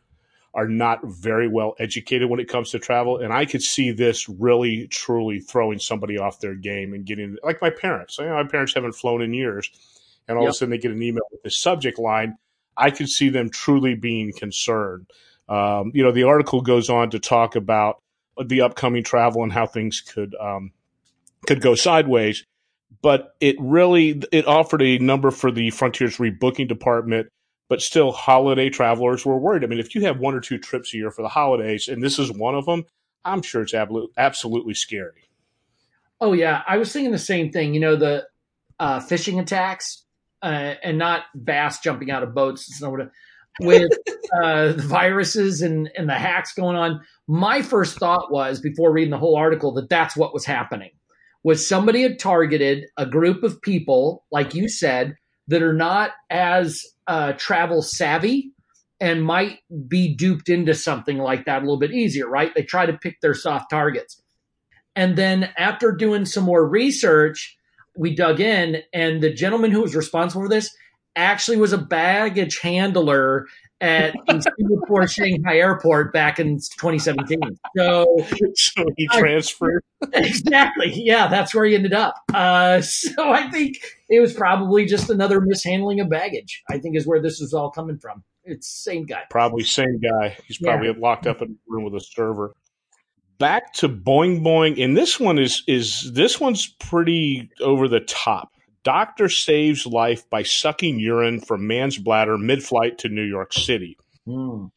are 0.52 0.68
not 0.68 1.04
very 1.04 1.46
well 1.46 1.74
educated 1.78 2.28
when 2.28 2.40
it 2.40 2.48
comes 2.48 2.70
to 2.70 2.78
travel. 2.78 3.18
And 3.18 3.32
I 3.32 3.44
could 3.44 3.62
see 3.62 3.92
this 3.92 4.28
really, 4.28 4.88
truly 4.88 5.40
throwing 5.40 5.78
somebody 5.78 6.18
off 6.18 6.40
their 6.40 6.54
game 6.54 6.92
and 6.92 7.04
getting, 7.04 7.36
like 7.44 7.62
my 7.62 7.70
parents. 7.70 8.18
You 8.18 8.26
know, 8.26 8.34
my 8.34 8.44
parents 8.44 8.74
haven't 8.74 8.92
flown 8.92 9.22
in 9.22 9.32
years. 9.32 9.70
And 10.26 10.36
all 10.36 10.44
yep. 10.44 10.50
of 10.50 10.54
a 10.54 10.56
sudden 10.58 10.70
they 10.70 10.78
get 10.78 10.90
an 10.90 11.02
email 11.02 11.22
with 11.30 11.42
the 11.42 11.50
subject 11.50 11.98
line. 11.98 12.36
I 12.76 12.90
could 12.90 13.08
see 13.08 13.28
them 13.28 13.50
truly 13.50 13.94
being 13.94 14.32
concerned. 14.32 15.06
Um, 15.48 15.92
you 15.94 16.02
know, 16.02 16.12
the 16.12 16.24
article 16.24 16.60
goes 16.60 16.90
on 16.90 17.10
to 17.10 17.18
talk 17.18 17.56
about 17.56 18.00
the 18.44 18.62
upcoming 18.62 19.04
travel 19.04 19.42
and 19.42 19.52
how 19.52 19.66
things 19.66 20.00
could 20.00 20.34
um, 20.40 20.72
could 21.46 21.60
go 21.60 21.74
sideways. 21.74 22.44
But 23.02 23.34
it 23.40 23.56
really 23.58 24.22
it 24.32 24.46
offered 24.46 24.82
a 24.82 24.98
number 24.98 25.30
for 25.30 25.50
the 25.50 25.70
Frontiers 25.70 26.18
rebooking 26.18 26.68
department 26.68 27.28
but 27.70 27.80
still 27.80 28.10
holiday 28.10 28.68
travelers 28.68 29.24
were 29.24 29.38
worried. 29.38 29.62
I 29.62 29.68
mean, 29.68 29.78
if 29.78 29.94
you 29.94 30.02
have 30.02 30.18
one 30.18 30.34
or 30.34 30.40
two 30.40 30.58
trips 30.58 30.92
a 30.92 30.96
year 30.96 31.10
for 31.12 31.22
the 31.22 31.28
holidays 31.28 31.86
and 31.86 32.02
this 32.02 32.18
is 32.18 32.30
one 32.32 32.56
of 32.56 32.66
them, 32.66 32.84
I'm 33.24 33.42
sure 33.42 33.62
it's 33.62 33.74
absolutely 34.18 34.74
scary. 34.74 35.30
Oh 36.20 36.32
yeah, 36.32 36.62
I 36.66 36.76
was 36.78 36.92
thinking 36.92 37.12
the 37.12 37.18
same 37.18 37.52
thing. 37.52 37.72
You 37.72 37.80
know, 37.80 37.96
the 37.96 38.26
uh, 38.80 38.98
phishing 38.98 39.40
attacks 39.40 40.04
uh, 40.42 40.74
and 40.82 40.98
not 40.98 41.22
bass 41.34 41.80
jumping 41.80 42.10
out 42.10 42.24
of 42.24 42.34
boats 42.34 42.82
and 42.82 43.10
with 43.60 43.92
uh, 44.42 44.72
the 44.72 44.82
viruses 44.82 45.62
and, 45.62 45.88
and 45.96 46.08
the 46.08 46.14
hacks 46.14 46.52
going 46.52 46.76
on. 46.76 47.00
My 47.28 47.62
first 47.62 47.98
thought 47.98 48.32
was 48.32 48.60
before 48.60 48.92
reading 48.92 49.12
the 49.12 49.18
whole 49.18 49.36
article 49.36 49.72
that 49.74 49.88
that's 49.88 50.16
what 50.16 50.34
was 50.34 50.44
happening. 50.44 50.90
Was 51.44 51.66
somebody 51.66 52.02
had 52.02 52.18
targeted 52.18 52.86
a 52.96 53.06
group 53.06 53.44
of 53.44 53.62
people, 53.62 54.24
like 54.32 54.54
you 54.54 54.68
said, 54.68 55.14
that 55.50 55.62
are 55.62 55.74
not 55.74 56.12
as 56.30 56.86
uh, 57.08 57.32
travel 57.32 57.82
savvy 57.82 58.52
and 59.00 59.24
might 59.24 59.58
be 59.88 60.14
duped 60.14 60.48
into 60.48 60.74
something 60.74 61.18
like 61.18 61.44
that 61.44 61.58
a 61.58 61.60
little 61.64 61.78
bit 61.78 61.92
easier, 61.92 62.28
right? 62.28 62.54
They 62.54 62.62
try 62.62 62.86
to 62.86 62.92
pick 62.92 63.20
their 63.20 63.34
soft 63.34 63.68
targets. 63.68 64.22
And 64.94 65.16
then 65.16 65.50
after 65.58 65.90
doing 65.90 66.24
some 66.24 66.44
more 66.44 66.66
research, 66.66 67.56
we 67.96 68.14
dug 68.14 68.38
in, 68.38 68.82
and 68.92 69.20
the 69.20 69.32
gentleman 69.32 69.72
who 69.72 69.80
was 69.80 69.96
responsible 69.96 70.42
for 70.42 70.48
this 70.48 70.70
actually 71.16 71.56
was 71.56 71.72
a 71.72 71.78
baggage 71.78 72.60
handler 72.60 73.46
at 73.80 74.14
the 74.26 74.40
Singapore 74.58 75.02
Changi 75.02 75.46
Airport 75.46 76.12
back 76.12 76.38
in 76.38 76.56
2017. 76.56 77.38
So, 77.76 78.06
so 78.54 78.84
he 78.96 79.06
transferred. 79.08 79.82
exactly. 80.12 80.92
Yeah, 80.94 81.28
that's 81.28 81.54
where 81.54 81.64
he 81.64 81.74
ended 81.74 81.92
up. 81.92 82.14
Uh, 82.32 82.80
so 82.82 83.30
I 83.30 83.50
think 83.50 83.76
it 84.08 84.20
was 84.20 84.32
probably 84.32 84.86
just 84.86 85.10
another 85.10 85.40
mishandling 85.40 86.00
of 86.00 86.08
baggage. 86.08 86.62
I 86.70 86.78
think 86.78 86.96
is 86.96 87.06
where 87.06 87.20
this 87.20 87.40
is 87.40 87.54
all 87.54 87.70
coming 87.70 87.98
from. 87.98 88.22
It's 88.44 88.68
same 88.68 89.04
guy. 89.04 89.22
Probably 89.30 89.64
same 89.64 90.00
guy. 90.00 90.36
He's 90.46 90.58
probably 90.58 90.88
yeah. 90.88 90.94
locked 90.98 91.26
up 91.26 91.42
in 91.42 91.50
a 91.50 91.54
room 91.68 91.84
with 91.84 91.94
a 91.94 92.00
server. 92.00 92.54
Back 93.38 93.72
to 93.74 93.88
Boing 93.88 94.42
Boing, 94.42 94.82
and 94.82 94.96
this 94.96 95.18
one 95.18 95.38
is 95.38 95.62
is 95.66 96.12
this 96.12 96.38
one's 96.38 96.66
pretty 96.78 97.48
over 97.60 97.88
the 97.88 98.00
top. 98.00 98.50
Doctor 98.82 99.28
saves 99.28 99.86
life 99.86 100.28
by 100.30 100.42
sucking 100.42 100.98
urine 100.98 101.40
from 101.40 101.66
man's 101.66 101.98
bladder 101.98 102.38
mid-flight 102.38 102.98
to 102.98 103.08
New 103.08 103.24
York 103.24 103.52
City. 103.52 103.98
Mm. 104.26 104.70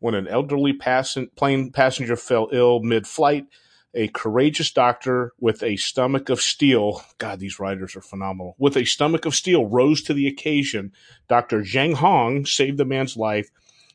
When 0.00 0.14
an 0.14 0.28
elderly 0.28 0.74
passen- 0.74 1.30
plane 1.34 1.72
passenger 1.72 2.16
fell 2.16 2.48
ill 2.52 2.80
mid-flight, 2.80 3.46
a 3.94 4.08
courageous 4.08 4.70
doctor 4.70 5.32
with 5.40 5.62
a 5.62 5.76
stomach 5.76 6.28
of 6.28 6.40
steel, 6.40 7.02
God, 7.16 7.40
these 7.40 7.58
writers 7.58 7.96
are 7.96 8.02
phenomenal, 8.02 8.54
with 8.58 8.76
a 8.76 8.84
stomach 8.84 9.24
of 9.24 9.34
steel 9.34 9.66
rose 9.66 10.02
to 10.02 10.14
the 10.14 10.26
occasion. 10.26 10.92
Dr. 11.28 11.62
Zhang 11.62 11.94
Hong 11.94 12.44
saved 12.44 12.78
the 12.78 12.84
man's 12.84 13.16
life 13.16 13.50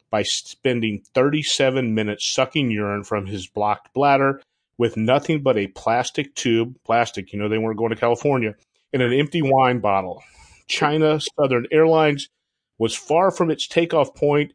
by 0.09 0.23
spending 0.23 1.03
37 1.13 1.93
minutes 1.93 2.27
sucking 2.29 2.71
urine 2.71 3.03
from 3.03 3.27
his 3.27 3.47
blocked 3.47 3.93
bladder 3.93 4.41
with 4.77 4.97
nothing 4.97 5.41
but 5.41 5.57
a 5.57 5.67
plastic 5.67 6.33
tube, 6.35 6.75
plastic, 6.83 7.31
you 7.31 7.39
know, 7.39 7.47
they 7.47 7.59
weren't 7.59 7.77
going 7.77 7.91
to 7.91 7.95
California, 7.95 8.55
in 8.93 9.01
an 9.01 9.11
empty 9.11 9.41
wine 9.41 9.79
bottle. 9.79 10.23
China 10.67 11.19
Southern 11.19 11.67
Airlines 11.71 12.29
was 12.77 12.95
far 12.95 13.31
from 13.31 13.51
its 13.51 13.67
takeoff 13.67 14.15
point 14.15 14.53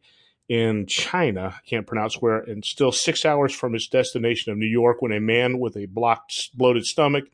in 0.49 0.87
China, 0.87 1.55
I 1.55 1.67
can't 1.69 1.85
pronounce 1.85 2.15
where, 2.15 2.39
and 2.39 2.65
still 2.65 2.91
six 2.91 3.23
hours 3.23 3.53
from 3.53 3.75
its 3.75 3.87
destination 3.87 4.51
of 4.51 4.57
New 4.57 4.65
York 4.65 4.99
when 4.99 5.11
a 5.11 5.19
man 5.19 5.59
with 5.59 5.77
a 5.77 5.85
blocked, 5.85 6.49
bloated 6.57 6.87
stomach 6.87 7.25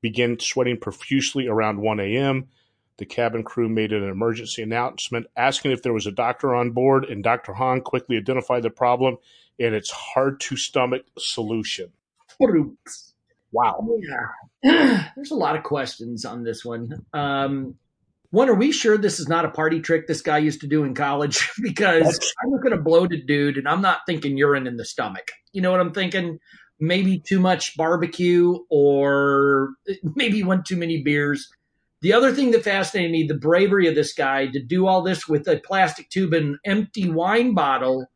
began 0.00 0.38
sweating 0.38 0.78
profusely 0.78 1.46
around 1.46 1.78
1 1.78 2.00
a.m. 2.00 2.48
The 2.96 3.04
cabin 3.04 3.42
crew 3.42 3.68
made 3.68 3.92
an 3.92 4.08
emergency 4.08 4.62
announcement 4.62 5.26
asking 5.36 5.72
if 5.72 5.82
there 5.82 5.92
was 5.92 6.06
a 6.06 6.12
doctor 6.12 6.54
on 6.54 6.70
board, 6.70 7.04
and 7.04 7.22
Dr. 7.22 7.52
Han 7.52 7.82
quickly 7.82 8.16
identified 8.16 8.62
the 8.62 8.70
problem 8.70 9.18
and 9.60 9.74
its 9.74 9.90
hard 9.90 10.40
to 10.40 10.56
stomach 10.56 11.02
solution. 11.18 11.92
Wow. 13.52 13.86
Yeah. 14.62 15.04
There's 15.16 15.30
a 15.30 15.36
lot 15.36 15.56
of 15.56 15.62
questions 15.62 16.24
on 16.24 16.42
this 16.42 16.64
one. 16.64 17.04
Um, 17.12 17.76
one, 18.30 18.48
are 18.48 18.54
we 18.54 18.72
sure 18.72 18.98
this 18.98 19.20
is 19.20 19.28
not 19.28 19.44
a 19.44 19.50
party 19.50 19.80
trick 19.80 20.06
this 20.06 20.20
guy 20.20 20.38
used 20.38 20.60
to 20.60 20.66
do 20.66 20.84
in 20.84 20.94
college? 20.94 21.50
because 21.62 22.18
I 22.42 22.48
look 22.48 22.66
at 22.66 22.72
a 22.72 22.80
bloated 22.80 23.26
dude 23.26 23.56
and 23.56 23.68
I'm 23.68 23.80
not 23.80 24.00
thinking 24.06 24.36
urine 24.36 24.66
in 24.66 24.76
the 24.76 24.84
stomach. 24.84 25.30
You 25.52 25.62
know 25.62 25.70
what 25.70 25.80
I'm 25.80 25.92
thinking? 25.92 26.38
Maybe 26.78 27.18
too 27.18 27.40
much 27.40 27.76
barbecue 27.76 28.58
or 28.68 29.70
maybe 30.02 30.42
one 30.42 30.64
too 30.64 30.76
many 30.76 31.02
beers. 31.02 31.48
The 32.02 32.12
other 32.12 32.32
thing 32.32 32.50
that 32.50 32.62
fascinated 32.62 33.10
me, 33.10 33.24
the 33.24 33.34
bravery 33.34 33.88
of 33.88 33.94
this 33.94 34.12
guy 34.12 34.48
to 34.48 34.62
do 34.62 34.86
all 34.86 35.02
this 35.02 35.26
with 35.26 35.48
a 35.48 35.58
plastic 35.58 36.10
tube 36.10 36.34
and 36.34 36.56
empty 36.64 37.08
wine 37.08 37.54
bottle, 37.54 38.06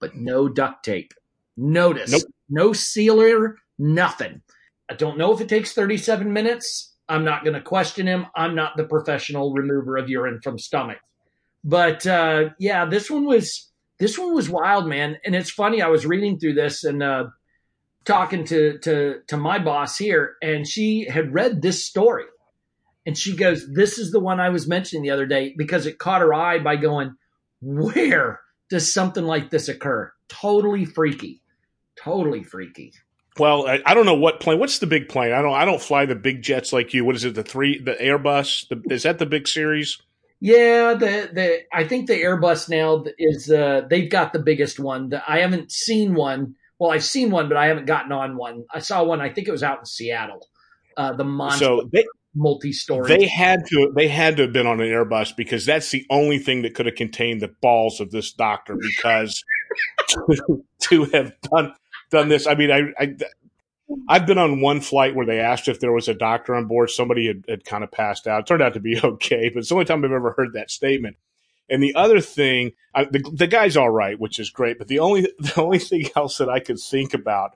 but 0.00 0.16
no 0.16 0.48
duct 0.48 0.84
tape. 0.84 1.14
Notice, 1.56 2.10
nope. 2.10 2.22
no 2.50 2.72
sealer, 2.72 3.56
nothing. 3.78 4.42
I 4.90 4.94
don't 4.94 5.18
know 5.18 5.32
if 5.32 5.40
it 5.40 5.48
takes 5.48 5.72
37 5.72 6.32
minutes. 6.32 6.94
I'm 7.08 7.24
not 7.24 7.44
going 7.44 7.54
to 7.54 7.60
question 7.60 8.06
him. 8.06 8.26
I'm 8.34 8.54
not 8.54 8.76
the 8.76 8.84
professional 8.84 9.52
remover 9.52 9.96
of 9.96 10.08
urine 10.08 10.40
from 10.42 10.58
stomach. 10.58 10.98
But 11.64 12.06
uh, 12.06 12.50
yeah, 12.58 12.86
this 12.86 13.10
one 13.10 13.24
was 13.24 13.70
this 13.98 14.18
one 14.18 14.34
was 14.34 14.48
wild, 14.48 14.86
man. 14.86 15.18
And 15.24 15.34
it's 15.34 15.50
funny. 15.50 15.82
I 15.82 15.88
was 15.88 16.06
reading 16.06 16.38
through 16.38 16.54
this 16.54 16.84
and 16.84 17.02
uh, 17.02 17.24
talking 18.04 18.44
to 18.44 18.78
to 18.78 19.20
to 19.28 19.36
my 19.36 19.58
boss 19.58 19.98
here, 19.98 20.36
and 20.42 20.66
she 20.66 21.06
had 21.08 21.34
read 21.34 21.60
this 21.60 21.86
story, 21.86 22.24
and 23.04 23.16
she 23.16 23.36
goes, 23.36 23.66
"This 23.72 23.98
is 23.98 24.10
the 24.10 24.20
one 24.20 24.40
I 24.40 24.48
was 24.48 24.66
mentioning 24.66 25.02
the 25.02 25.10
other 25.10 25.26
day 25.26 25.54
because 25.56 25.86
it 25.86 25.98
caught 25.98 26.22
her 26.22 26.32
eye 26.32 26.58
by 26.58 26.76
going, 26.76 27.14
where 27.60 28.40
does 28.70 28.92
something 28.92 29.24
like 29.24 29.50
this 29.50 29.68
occur? 29.68 30.12
Totally 30.28 30.84
freaky, 30.84 31.42
totally 32.02 32.42
freaky." 32.42 32.92
Well, 33.38 33.66
I, 33.66 33.80
I, 33.86 33.94
don't 33.94 34.06
know 34.06 34.14
what 34.14 34.40
plane. 34.40 34.58
What's 34.58 34.78
the 34.78 34.86
big 34.86 35.08
plane? 35.08 35.32
I 35.32 35.42
don't. 35.42 35.54
I 35.54 35.64
don't 35.64 35.80
fly 35.80 36.06
the 36.06 36.14
big 36.14 36.42
jets 36.42 36.72
like 36.72 36.92
you. 36.94 37.04
What 37.04 37.16
is 37.16 37.24
it? 37.24 37.34
The 37.34 37.42
three, 37.42 37.78
the 37.78 37.94
Airbus. 37.94 38.68
The, 38.68 38.82
is 38.92 39.04
that 39.04 39.18
the 39.18 39.26
big 39.26 39.46
series? 39.46 39.98
Yeah, 40.40 40.94
the 40.94 41.30
the 41.32 41.60
I 41.72 41.84
think 41.84 42.06
the 42.06 42.20
Airbus 42.20 42.68
now 42.68 43.04
is 43.18 43.50
uh, 43.50 43.82
they've 43.88 44.10
got 44.10 44.32
the 44.32 44.38
biggest 44.38 44.78
one. 44.78 45.10
The, 45.10 45.22
I 45.30 45.38
haven't 45.38 45.72
seen 45.72 46.14
one. 46.14 46.54
Well, 46.78 46.92
I've 46.92 47.04
seen 47.04 47.30
one, 47.30 47.48
but 47.48 47.56
I 47.56 47.66
haven't 47.66 47.86
gotten 47.86 48.12
on 48.12 48.36
one. 48.36 48.64
I 48.72 48.78
saw 48.78 49.02
one. 49.02 49.20
I 49.20 49.30
think 49.30 49.48
it 49.48 49.52
was 49.52 49.64
out 49.64 49.80
in 49.80 49.86
Seattle. 49.86 50.46
Uh, 50.96 51.12
the 51.12 51.24
monster 51.24 51.64
so 51.64 51.88
they, 51.92 52.04
multi-story. 52.34 53.08
They 53.08 53.26
had 53.26 53.66
to. 53.66 53.92
They 53.94 54.08
had 54.08 54.36
to 54.36 54.44
have 54.44 54.52
been 54.52 54.66
on 54.66 54.80
an 54.80 54.86
Airbus 54.86 55.36
because 55.36 55.66
that's 55.66 55.90
the 55.90 56.06
only 56.08 56.38
thing 56.38 56.62
that 56.62 56.74
could 56.74 56.86
have 56.86 56.94
contained 56.94 57.42
the 57.42 57.52
balls 57.60 58.00
of 58.00 58.12
this 58.12 58.32
doctor. 58.32 58.76
Because 58.76 59.42
to, 60.08 60.64
to 60.82 61.04
have 61.06 61.32
done 61.42 61.74
done 62.10 62.28
this. 62.28 62.46
I 62.46 62.54
mean, 62.54 62.70
I, 62.70 62.92
I 62.98 63.16
I've 64.08 64.26
been 64.26 64.38
on 64.38 64.60
one 64.60 64.80
flight 64.80 65.14
where 65.14 65.26
they 65.26 65.40
asked 65.40 65.68
if 65.68 65.80
there 65.80 65.92
was 65.92 66.08
a 66.08 66.14
doctor 66.14 66.54
on 66.54 66.66
board. 66.66 66.90
Somebody 66.90 67.26
had, 67.26 67.44
had 67.48 67.64
kind 67.64 67.82
of 67.82 67.90
passed 67.90 68.26
out. 68.26 68.40
It 68.40 68.46
turned 68.46 68.62
out 68.62 68.74
to 68.74 68.80
be 68.80 69.00
okay, 69.04 69.48
but 69.48 69.60
it's 69.60 69.68
the 69.68 69.74
only 69.74 69.84
time 69.86 70.04
I've 70.04 70.12
ever 70.12 70.32
heard 70.32 70.52
that 70.52 70.70
statement. 70.70 71.16
And 71.70 71.82
the 71.82 71.94
other 71.94 72.20
thing, 72.20 72.72
I, 72.94 73.04
the, 73.04 73.22
the 73.32 73.46
guy's 73.46 73.76
all 73.76 73.90
right, 73.90 74.18
which 74.18 74.38
is 74.38 74.50
great. 74.50 74.78
But 74.78 74.88
the 74.88 75.00
only 75.00 75.22
the 75.38 75.54
only 75.56 75.78
thing 75.78 76.06
else 76.16 76.38
that 76.38 76.48
I 76.48 76.60
could 76.60 76.78
think 76.78 77.14
about 77.14 77.52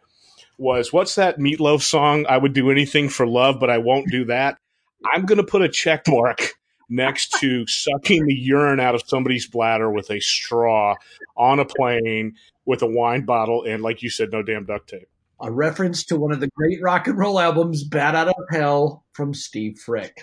was 0.58 0.92
what's 0.92 1.14
that 1.16 1.38
Meatloaf 1.38 1.82
song? 1.82 2.26
I 2.28 2.38
would 2.38 2.52
do 2.52 2.70
anything 2.70 3.08
for 3.08 3.26
love, 3.26 3.58
but 3.58 3.70
I 3.70 3.78
won't 3.78 4.10
do 4.10 4.24
that. 4.26 4.58
I'm 5.04 5.26
going 5.26 5.38
to 5.38 5.44
put 5.44 5.62
a 5.62 5.68
check 5.68 6.06
mark 6.06 6.52
next 6.88 7.32
to 7.40 7.66
sucking 7.66 8.26
the 8.26 8.34
urine 8.34 8.78
out 8.78 8.94
of 8.94 9.02
somebody's 9.06 9.46
bladder 9.46 9.90
with 9.90 10.10
a 10.10 10.20
straw 10.20 10.94
on 11.36 11.58
a 11.58 11.64
plane 11.64 12.34
with 12.64 12.82
a 12.82 12.86
wine 12.86 13.24
bottle 13.24 13.64
and, 13.64 13.82
like 13.82 14.02
you 14.02 14.10
said, 14.10 14.30
no 14.32 14.42
damn 14.42 14.64
duct 14.64 14.88
tape. 14.88 15.08
A 15.40 15.50
reference 15.50 16.04
to 16.04 16.16
one 16.16 16.30
of 16.30 16.40
the 16.40 16.48
great 16.54 16.80
rock 16.80 17.08
and 17.08 17.18
roll 17.18 17.40
albums, 17.40 17.82
"Bat 17.82 18.14
Out 18.14 18.28
of 18.28 18.34
Hell" 18.50 19.04
from 19.12 19.34
Steve 19.34 19.78
Frick. 19.78 20.22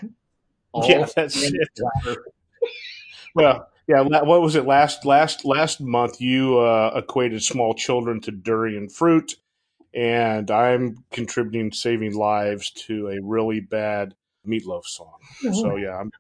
All 0.72 0.90
yeah, 0.90 1.06
that's 1.14 1.42
it. 1.42 1.54
well, 3.36 3.68
yeah. 3.88 4.02
What 4.02 4.42
was 4.42 4.56
it 4.56 4.66
last 4.66 5.04
last 5.04 5.44
last 5.44 5.82
month? 5.82 6.22
You 6.22 6.60
uh, 6.60 6.94
equated 6.96 7.44
small 7.44 7.74
children 7.74 8.22
to 8.22 8.32
durian 8.32 8.88
fruit, 8.88 9.36
and 9.94 10.50
I'm 10.50 11.04
contributing 11.12 11.74
saving 11.74 12.16
lives 12.16 12.72
to 12.88 13.10
a 13.10 13.20
really 13.22 13.60
bad 13.60 14.16
meatloaf 14.48 14.86
song. 14.86 15.18
Oh. 15.46 15.52
So 15.52 15.76
yeah, 15.76 15.98
I'm, 15.98 16.12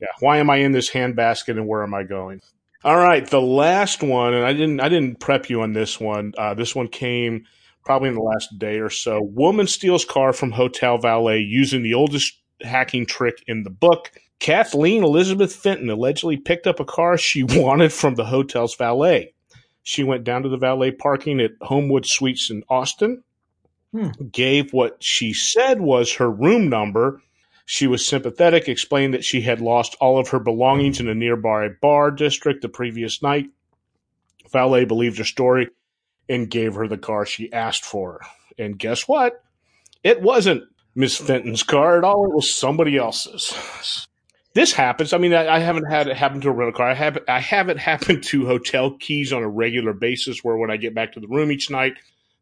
yeah. 0.00 0.08
Why 0.20 0.38
am 0.38 0.50
I 0.50 0.56
in 0.56 0.72
this 0.72 0.90
handbasket, 0.90 1.50
and 1.50 1.68
where 1.68 1.82
am 1.82 1.94
I 1.94 2.02
going? 2.02 2.40
All 2.84 2.98
right, 2.98 3.26
the 3.26 3.40
last 3.40 4.02
one, 4.02 4.34
and 4.34 4.44
I 4.44 4.52
didn't 4.52 4.80
I 4.80 4.90
didn't 4.90 5.18
prep 5.18 5.48
you 5.48 5.62
on 5.62 5.72
this 5.72 5.98
one. 5.98 6.34
Uh, 6.36 6.52
this 6.52 6.74
one 6.74 6.88
came 6.88 7.46
probably 7.82 8.10
in 8.10 8.14
the 8.14 8.20
last 8.20 8.58
day 8.58 8.78
or 8.78 8.90
so. 8.90 9.22
Woman 9.22 9.66
steals 9.66 10.04
car 10.04 10.34
from 10.34 10.50
hotel 10.50 10.98
valet 10.98 11.38
using 11.38 11.82
the 11.82 11.94
oldest 11.94 12.38
hacking 12.60 13.06
trick 13.06 13.42
in 13.46 13.62
the 13.62 13.70
book. 13.70 14.10
Kathleen 14.38 15.02
Elizabeth 15.02 15.54
Fenton 15.54 15.88
allegedly 15.88 16.36
picked 16.36 16.66
up 16.66 16.78
a 16.78 16.84
car 16.84 17.16
she 17.16 17.42
wanted 17.48 17.90
from 17.90 18.16
the 18.16 18.26
hotel's 18.26 18.74
valet. 18.74 19.32
She 19.82 20.04
went 20.04 20.24
down 20.24 20.42
to 20.42 20.50
the 20.50 20.58
valet 20.58 20.90
parking 20.90 21.40
at 21.40 21.52
Homewood 21.62 22.04
Suites 22.04 22.50
in 22.50 22.64
Austin, 22.68 23.22
hmm. 23.92 24.08
gave 24.30 24.74
what 24.74 25.02
she 25.02 25.32
said 25.32 25.80
was 25.80 26.14
her 26.14 26.30
room 26.30 26.68
number, 26.68 27.22
she 27.64 27.86
was 27.86 28.06
sympathetic, 28.06 28.68
explained 28.68 29.14
that 29.14 29.24
she 29.24 29.40
had 29.40 29.60
lost 29.60 29.96
all 30.00 30.18
of 30.18 30.28
her 30.28 30.38
belongings 30.38 31.00
in 31.00 31.08
a 31.08 31.14
nearby 31.14 31.68
bar 31.80 32.10
district 32.10 32.62
the 32.62 32.68
previous 32.68 33.22
night. 33.22 33.46
Valet 34.52 34.84
believed 34.84 35.18
her 35.18 35.24
story 35.24 35.68
and 36.28 36.50
gave 36.50 36.74
her 36.74 36.86
the 36.86 36.98
car 36.98 37.24
she 37.24 37.52
asked 37.52 37.84
for. 37.84 38.20
And 38.58 38.78
guess 38.78 39.08
what? 39.08 39.42
It 40.02 40.20
wasn't 40.20 40.64
Miss 40.94 41.16
Fenton's 41.16 41.62
car 41.62 41.98
at 41.98 42.04
all. 42.04 42.28
It 42.28 42.34
was 42.34 42.54
somebody 42.54 42.96
else's. 42.96 44.06
This 44.52 44.72
happens. 44.72 45.12
I 45.12 45.18
mean, 45.18 45.34
I, 45.34 45.56
I, 45.56 45.58
haven't 45.58 45.90
had 45.90 46.06
it 46.06 46.16
happen 46.16 46.40
to 46.42 46.48
a 46.48 46.52
rental 46.52 46.76
car. 46.76 46.88
I 46.88 46.94
have 46.94 47.18
I 47.26 47.40
have 47.40 47.68
it 47.68 47.78
happen 47.90 48.20
to 48.20 48.46
hotel 48.46 48.96
keys 48.98 49.32
on 49.32 49.42
a 49.42 49.48
regular 49.48 49.92
basis, 49.92 50.44
where 50.44 50.56
when 50.56 50.70
I 50.70 50.76
get 50.76 50.94
back 50.94 51.12
to 51.14 51.20
the 51.20 51.26
room 51.26 51.50
each 51.50 51.70
night, 51.70 51.94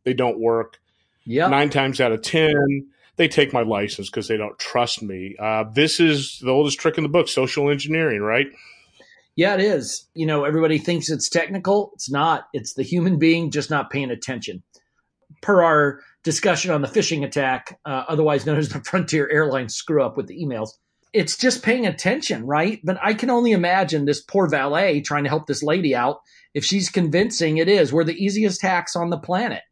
they 0.04 0.12
don't 0.12 0.38
work. 0.38 0.78
Yeah, 1.24 1.46
nine 1.46 1.70
times 1.70 2.00
out 2.00 2.12
of 2.12 2.20
ten, 2.20 2.88
they 3.16 3.28
take 3.28 3.52
my 3.52 3.62
license 3.62 4.08
because 4.10 4.28
they 4.28 4.36
don't 4.36 4.58
trust 4.58 5.02
me. 5.02 5.36
Uh, 5.38 5.64
this 5.74 6.00
is 6.00 6.38
the 6.42 6.50
oldest 6.50 6.78
trick 6.78 6.96
in 6.96 7.02
the 7.02 7.08
book: 7.08 7.28
social 7.28 7.70
engineering, 7.70 8.20
right? 8.20 8.46
Yeah, 9.36 9.54
it 9.54 9.60
is. 9.60 10.08
You 10.14 10.26
know, 10.26 10.44
everybody 10.44 10.78
thinks 10.78 11.10
it's 11.10 11.28
technical. 11.28 11.90
It's 11.94 12.10
not. 12.10 12.48
It's 12.52 12.74
the 12.74 12.82
human 12.82 13.18
being 13.18 13.50
just 13.50 13.70
not 13.70 13.90
paying 13.90 14.10
attention. 14.10 14.62
Per 15.40 15.62
our 15.62 16.00
discussion 16.22 16.70
on 16.70 16.82
the 16.82 16.88
phishing 16.88 17.24
attack, 17.24 17.78
uh, 17.84 18.04
otherwise 18.08 18.46
known 18.46 18.58
as 18.58 18.68
the 18.68 18.80
Frontier 18.84 19.28
Airlines 19.30 19.74
screw 19.74 20.02
up 20.02 20.16
with 20.16 20.26
the 20.26 20.38
emails, 20.38 20.70
it's 21.12 21.36
just 21.36 21.62
paying 21.62 21.86
attention, 21.86 22.46
right? 22.46 22.80
But 22.84 22.98
I 23.02 23.14
can 23.14 23.30
only 23.30 23.52
imagine 23.52 24.04
this 24.04 24.22
poor 24.22 24.48
valet 24.48 25.00
trying 25.00 25.24
to 25.24 25.30
help 25.30 25.46
this 25.46 25.62
lady 25.62 25.94
out. 25.94 26.20
If 26.54 26.64
she's 26.64 26.88
convincing 26.88 27.58
it 27.58 27.68
is, 27.68 27.92
we're 27.92 28.04
the 28.04 28.22
easiest 28.22 28.62
hacks 28.62 28.96
on 28.96 29.10
the 29.10 29.18
planet. 29.18 29.62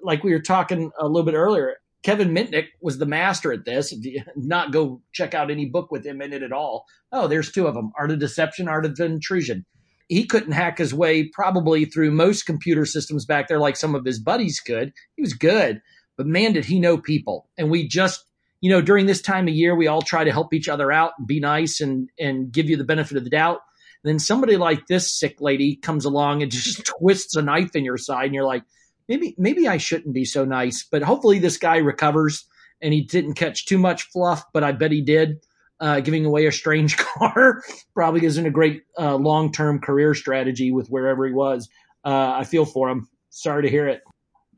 Like 0.00 0.24
we 0.24 0.32
were 0.32 0.40
talking 0.40 0.90
a 0.98 1.06
little 1.06 1.24
bit 1.24 1.34
earlier, 1.34 1.76
Kevin 2.02 2.34
Mitnick 2.34 2.68
was 2.80 2.98
the 2.98 3.06
master 3.06 3.52
at 3.52 3.64
this. 3.64 3.94
Not 4.36 4.72
go 4.72 5.02
check 5.12 5.34
out 5.34 5.50
any 5.50 5.66
book 5.66 5.90
with 5.90 6.04
him 6.04 6.20
in 6.20 6.32
it 6.32 6.42
at 6.42 6.52
all. 6.52 6.86
Oh, 7.12 7.28
there's 7.28 7.52
two 7.52 7.66
of 7.66 7.74
them 7.74 7.92
Art 7.98 8.10
of 8.10 8.18
Deception, 8.18 8.68
Art 8.68 8.84
of 8.84 8.98
Intrusion. 8.98 9.64
He 10.08 10.24
couldn't 10.24 10.52
hack 10.52 10.78
his 10.78 10.92
way 10.92 11.24
probably 11.24 11.84
through 11.84 12.10
most 12.10 12.44
computer 12.44 12.84
systems 12.84 13.24
back 13.24 13.48
there 13.48 13.58
like 13.58 13.76
some 13.76 13.94
of 13.94 14.04
his 14.04 14.18
buddies 14.18 14.60
could. 14.60 14.92
He 15.16 15.22
was 15.22 15.32
good, 15.32 15.80
but 16.16 16.26
man, 16.26 16.52
did 16.52 16.64
he 16.64 16.80
know 16.80 16.98
people. 16.98 17.48
And 17.56 17.70
we 17.70 17.88
just, 17.88 18.24
you 18.60 18.70
know, 18.70 18.82
during 18.82 19.06
this 19.06 19.22
time 19.22 19.48
of 19.48 19.54
year, 19.54 19.74
we 19.74 19.86
all 19.86 20.02
try 20.02 20.24
to 20.24 20.32
help 20.32 20.52
each 20.52 20.68
other 20.68 20.92
out 20.92 21.12
and 21.18 21.26
be 21.26 21.40
nice 21.40 21.80
and, 21.80 22.10
and 22.18 22.52
give 22.52 22.68
you 22.68 22.76
the 22.76 22.84
benefit 22.84 23.16
of 23.16 23.24
the 23.24 23.30
doubt. 23.30 23.60
And 24.04 24.12
then 24.12 24.18
somebody 24.18 24.56
like 24.56 24.86
this 24.86 25.18
sick 25.18 25.40
lady 25.40 25.76
comes 25.76 26.04
along 26.04 26.42
and 26.42 26.50
just 26.52 26.84
twists 26.84 27.36
a 27.36 27.42
knife 27.42 27.74
in 27.74 27.84
your 27.84 27.98
side, 27.98 28.26
and 28.26 28.34
you're 28.34 28.44
like, 28.44 28.64
maybe 29.08 29.34
maybe 29.38 29.68
I 29.68 29.76
shouldn't 29.76 30.14
be 30.14 30.24
so 30.24 30.44
nice. 30.44 30.86
But 30.90 31.02
hopefully 31.02 31.38
this 31.38 31.56
guy 31.56 31.76
recovers 31.76 32.44
and 32.80 32.92
he 32.92 33.00
didn't 33.00 33.34
catch 33.34 33.64
too 33.64 33.78
much 33.78 34.04
fluff, 34.10 34.44
but 34.52 34.64
I 34.64 34.72
bet 34.72 34.90
he 34.90 35.00
did. 35.00 35.38
Uh, 35.80 35.98
giving 35.98 36.24
away 36.24 36.46
a 36.46 36.52
strange 36.52 36.96
car 37.18 37.62
probably 37.92 38.24
isn't 38.24 38.46
a 38.46 38.50
great 38.50 38.82
uh, 38.98 39.16
long 39.16 39.50
term 39.50 39.80
career 39.80 40.14
strategy 40.14 40.70
with 40.70 40.88
wherever 40.88 41.26
he 41.26 41.32
was. 41.32 41.68
Uh, 42.04 42.34
I 42.36 42.44
feel 42.44 42.64
for 42.64 42.88
him. 42.88 43.08
Sorry 43.30 43.62
to 43.62 43.68
hear 43.68 43.88
it. 43.88 44.02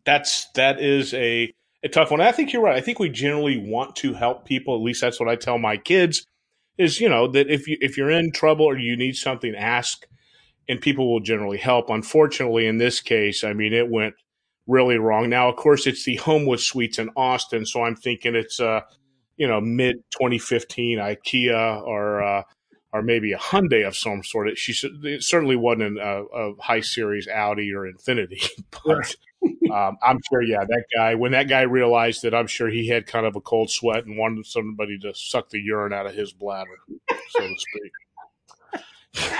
That's 0.04 0.50
that 0.54 0.80
is 0.80 1.14
a 1.14 1.52
a 1.82 1.88
tough 1.88 2.10
one. 2.10 2.20
I 2.20 2.32
think 2.32 2.52
you're 2.52 2.62
right. 2.62 2.76
I 2.76 2.80
think 2.80 2.98
we 2.98 3.08
generally 3.08 3.58
want 3.58 3.96
to 3.96 4.14
help 4.14 4.44
people. 4.46 4.74
At 4.74 4.82
least 4.82 5.00
that's 5.00 5.20
what 5.20 5.28
I 5.28 5.36
tell 5.36 5.58
my 5.58 5.76
kids. 5.76 6.26
Is 6.76 7.00
you 7.00 7.08
know 7.08 7.28
that 7.28 7.48
if 7.48 7.68
you 7.68 7.78
if 7.80 7.96
you're 7.96 8.10
in 8.10 8.32
trouble 8.32 8.66
or 8.66 8.76
you 8.76 8.96
need 8.96 9.16
something, 9.16 9.54
ask, 9.54 10.06
and 10.68 10.80
people 10.80 11.10
will 11.10 11.20
generally 11.20 11.58
help. 11.58 11.88
Unfortunately, 11.88 12.66
in 12.66 12.78
this 12.78 13.00
case, 13.00 13.44
I 13.44 13.52
mean, 13.52 13.72
it 13.72 13.90
went 13.90 14.14
really 14.66 14.98
wrong. 14.98 15.28
Now, 15.28 15.48
of 15.48 15.56
course, 15.56 15.86
it's 15.86 16.04
the 16.04 16.16
Homewood 16.16 16.60
Suites 16.60 16.98
in 16.98 17.10
Austin, 17.16 17.66
so 17.66 17.82
I'm 17.82 17.96
thinking 17.96 18.34
it's 18.34 18.60
uh, 18.60 18.82
you 19.36 19.48
know, 19.48 19.60
mid 19.60 19.96
2015 20.12 21.16
Kia 21.24 21.56
or 21.56 22.22
uh, 22.22 22.42
or 22.92 23.02
maybe 23.02 23.32
a 23.32 23.38
Hyundai 23.38 23.86
of 23.86 23.96
some 23.96 24.22
sort. 24.22 24.48
It, 24.48 24.58
she 24.58 24.74
it 25.02 25.24
certainly 25.24 25.56
wasn't 25.56 25.98
a, 25.98 26.24
a, 26.32 26.54
high 26.60 26.80
series 26.80 27.26
Audi 27.26 27.72
or 27.74 27.90
Infiniti, 27.90 28.48
but 28.70 29.16
um, 29.74 29.96
I'm 30.02 30.20
sure, 30.28 30.42
yeah, 30.42 30.64
that 30.64 30.84
guy. 30.96 31.16
When 31.16 31.32
that 31.32 31.48
guy 31.48 31.62
realized 31.62 32.22
that, 32.22 32.34
I'm 32.34 32.46
sure 32.46 32.68
he 32.68 32.88
had 32.88 33.06
kind 33.06 33.26
of 33.26 33.36
a 33.36 33.40
cold 33.40 33.70
sweat 33.70 34.06
and 34.06 34.16
wanted 34.16 34.46
somebody 34.46 34.98
to 35.00 35.12
suck 35.14 35.50
the 35.50 35.60
urine 35.60 35.92
out 35.92 36.06
of 36.06 36.14
his 36.14 36.32
bladder, 36.32 36.78
so 37.30 37.40
to 37.40 37.56
speak. 37.58 37.92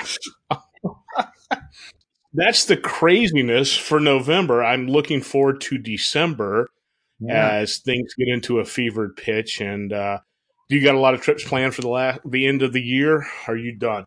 that's 2.34 2.64
the 2.64 2.76
craziness 2.76 3.76
for 3.76 4.00
November. 4.00 4.62
I'm 4.62 4.88
looking 4.88 5.22
forward 5.22 5.60
to 5.62 5.78
December 5.78 6.68
yeah. 7.20 7.50
as 7.52 7.78
things 7.78 8.14
get 8.14 8.28
into 8.28 8.58
a 8.58 8.64
fevered 8.64 9.16
pitch. 9.16 9.60
And 9.60 9.92
uh, 9.92 10.18
do 10.68 10.76
you 10.76 10.82
got 10.82 10.96
a 10.96 11.00
lot 11.00 11.14
of 11.14 11.22
trips 11.22 11.44
planned 11.44 11.74
for 11.74 11.82
the 11.82 11.88
last 11.88 12.20
the 12.24 12.46
end 12.46 12.62
of 12.62 12.72
the 12.72 12.82
year? 12.82 13.26
Are 13.46 13.56
you 13.56 13.76
done? 13.76 14.04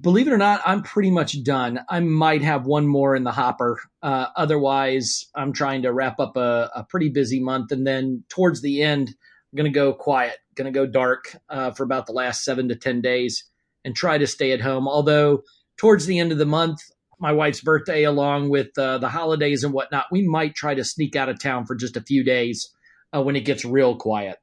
Believe 0.00 0.26
it 0.26 0.32
or 0.32 0.38
not, 0.38 0.60
I'm 0.66 0.82
pretty 0.82 1.10
much 1.10 1.42
done. 1.44 1.80
I 1.88 2.00
might 2.00 2.42
have 2.42 2.66
one 2.66 2.86
more 2.86 3.16
in 3.16 3.24
the 3.24 3.32
hopper. 3.32 3.80
Uh, 4.02 4.26
otherwise, 4.36 5.26
I'm 5.34 5.52
trying 5.54 5.80
to 5.82 5.92
wrap 5.94 6.20
up 6.20 6.36
a, 6.36 6.70
a, 6.74 6.84
pretty 6.84 7.08
busy 7.08 7.40
month, 7.40 7.72
and 7.72 7.86
then 7.86 8.22
towards 8.28 8.60
the 8.60 8.82
end, 8.82 9.08
I'm 9.08 9.56
going 9.56 9.72
to 9.72 9.74
go 9.74 9.94
quiet, 9.94 10.36
going 10.56 10.70
to 10.70 10.78
go 10.78 10.84
dark 10.84 11.34
uh, 11.48 11.70
for 11.70 11.84
about 11.84 12.04
the 12.04 12.12
last 12.12 12.44
seven 12.44 12.68
to 12.68 12.76
ten 12.76 13.00
days, 13.00 13.44
and 13.82 13.96
try 13.96 14.18
to 14.18 14.26
stay 14.26 14.52
at 14.52 14.60
home. 14.60 14.86
Although 14.86 15.42
towards 15.78 16.04
the 16.04 16.18
end 16.18 16.32
of 16.32 16.38
the 16.38 16.44
month, 16.44 16.82
my 17.18 17.32
wife's 17.32 17.60
birthday 17.60 18.04
along 18.04 18.48
with 18.48 18.76
uh, 18.78 18.98
the 18.98 19.08
holidays 19.08 19.64
and 19.64 19.72
whatnot, 19.72 20.06
we 20.10 20.26
might 20.26 20.54
try 20.54 20.74
to 20.74 20.84
sneak 20.84 21.16
out 21.16 21.28
of 21.28 21.40
town 21.40 21.66
for 21.66 21.74
just 21.74 21.96
a 21.96 22.00
few 22.00 22.24
days 22.24 22.72
uh, 23.14 23.22
when 23.22 23.36
it 23.36 23.44
gets 23.44 23.64
real 23.64 23.96
quiet. 23.96 24.38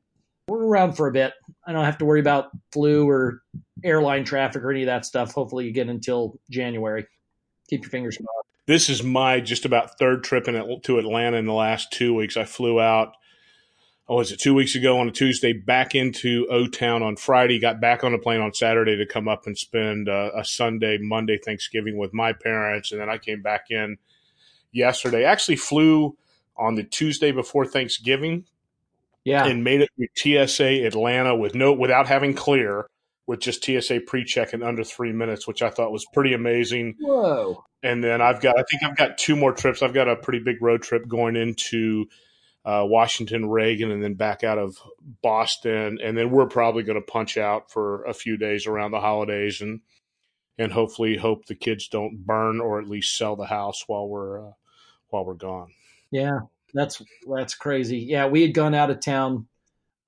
We're 0.48 0.66
around 0.66 0.94
for 0.94 1.08
a 1.08 1.12
bit. 1.12 1.34
I 1.66 1.72
don't 1.72 1.86
have 1.86 1.98
to 2.00 2.06
worry 2.06 2.20
about 2.20 2.50
flu 2.72 3.10
or 3.10 3.42
airline 3.84 4.26
traffic 4.26 4.64
or 4.64 4.72
any 4.72 4.84
of 4.84 4.88
that 4.88 5.06
stuff. 5.06 5.32
Hopefully, 5.34 5.68
again 5.68 5.90
until 5.90 6.40
January. 6.50 7.08
Keep 7.70 7.84
your 7.84 7.90
fingers 7.90 8.18
crossed. 8.18 8.48
This 8.68 8.90
is 8.90 9.04
my 9.04 9.40
just 9.40 9.66
about 9.66 9.98
third 9.98 10.24
trip 10.24 10.48
in, 10.48 10.82
to 10.84 11.00
Atlanta 11.00 11.38
in 11.38 11.46
the 11.46 11.54
last 11.54 11.92
two 11.92 12.14
weeks. 12.14 12.38
I 12.38 12.46
flew 12.46 12.80
out 12.80 13.14
oh, 14.08 14.18
was 14.18 14.32
it 14.32 14.40
two 14.40 14.54
weeks 14.54 14.76
ago 14.76 15.00
on 15.00 15.08
a 15.08 15.12
Tuesday 15.12 15.54
back 15.54 15.96
into 15.96 16.48
O 16.50 16.68
Town 16.68 17.02
on 17.04 17.16
Friday, 17.16 17.60
got 17.60 17.82
back 17.82 18.04
on 18.04 18.12
the 18.12 18.18
plane 18.18 18.42
on 18.42 18.54
Saturday 18.54 18.96
to 18.98 19.06
come 19.06 19.28
up 19.28 19.48
and 19.48 19.58
spend 19.58 20.10
uh, 20.10 20.32
a 20.36 20.46
Sunday, 20.46 20.98
Monday 21.00 21.38
Thanksgiving 21.38 21.98
with 21.98 22.14
my 22.14 22.34
parents. 22.34 22.92
And 22.92 23.02
then 23.02 23.10
I 23.10 23.18
came 23.18 23.42
back 23.42 23.72
in 23.72 23.98
yesterday. 24.72 25.24
Actually 25.24 25.58
flew 25.58 26.18
on 26.58 26.76
the 26.76 26.84
Tuesday 26.84 27.32
before 27.32 27.66
Thanksgiving. 27.66 28.46
Yeah. 29.24 29.46
And 29.46 29.64
made 29.64 29.82
it 29.82 29.90
through 29.96 30.46
TSA 30.46 30.86
Atlanta 30.86 31.36
with 31.36 31.56
no, 31.56 31.74
without 31.74 32.06
having 32.06 32.36
clear 32.36 32.88
with 33.26 33.40
just 33.40 33.66
TSA 33.66 34.02
pre-check 34.02 34.54
in 34.54 34.62
under 34.62 34.84
three 34.84 35.12
minutes, 35.12 35.48
which 35.48 35.64
I 35.64 35.72
thought 35.72 35.92
was 35.92 36.06
pretty 36.14 36.34
amazing. 36.34 36.96
Whoa. 37.00 37.66
And 37.82 38.04
then 38.04 38.22
I've 38.22 38.40
got, 38.40 38.60
I 38.60 38.64
think 38.70 38.84
I've 38.84 38.96
got 38.96 39.18
two 39.18 39.36
more 39.36 39.52
trips. 39.52 39.82
I've 39.82 39.96
got 39.96 40.08
a 40.08 40.16
pretty 40.16 40.40
big 40.40 40.62
road 40.62 40.84
trip 40.84 41.08
going 41.08 41.36
into 41.36 42.06
uh, 42.66 42.84
Washington, 42.84 43.48
Reagan, 43.48 43.92
and 43.92 44.04
then 44.04 44.16
back 44.16 44.44
out 44.44 44.58
of 44.58 44.78
Boston, 45.22 46.00
and 46.04 46.18
then 46.18 46.32
we're 46.32 46.48
probably 46.48 46.82
going 46.82 47.00
to 47.00 47.06
punch 47.06 47.38
out 47.38 47.72
for 47.72 48.04
a 48.06 48.14
few 48.14 48.38
days 48.38 48.66
around 48.66 48.92
the 48.92 49.00
holidays, 49.00 49.62
and 49.62 49.82
and 50.58 50.72
hopefully 50.72 51.18
hope 51.18 51.46
the 51.46 51.56
kids 51.56 51.88
don't 51.88 52.26
burn 52.26 52.62
or 52.62 52.80
at 52.80 52.88
least 52.88 53.18
sell 53.18 53.36
the 53.36 53.46
house 53.46 53.84
while 53.88 54.08
we're 54.08 54.48
uh, 54.48 54.52
while 55.10 55.26
we're 55.26 55.36
gone. 55.36 55.72
Yeah, 56.10 56.40
that's 56.74 57.02
that's 57.28 57.54
crazy. 57.54 58.00
Yeah, 58.00 58.28
we 58.28 58.42
had 58.42 58.56
gone 58.56 58.74
out 58.74 58.90
of 58.90 59.00
town. 59.00 59.48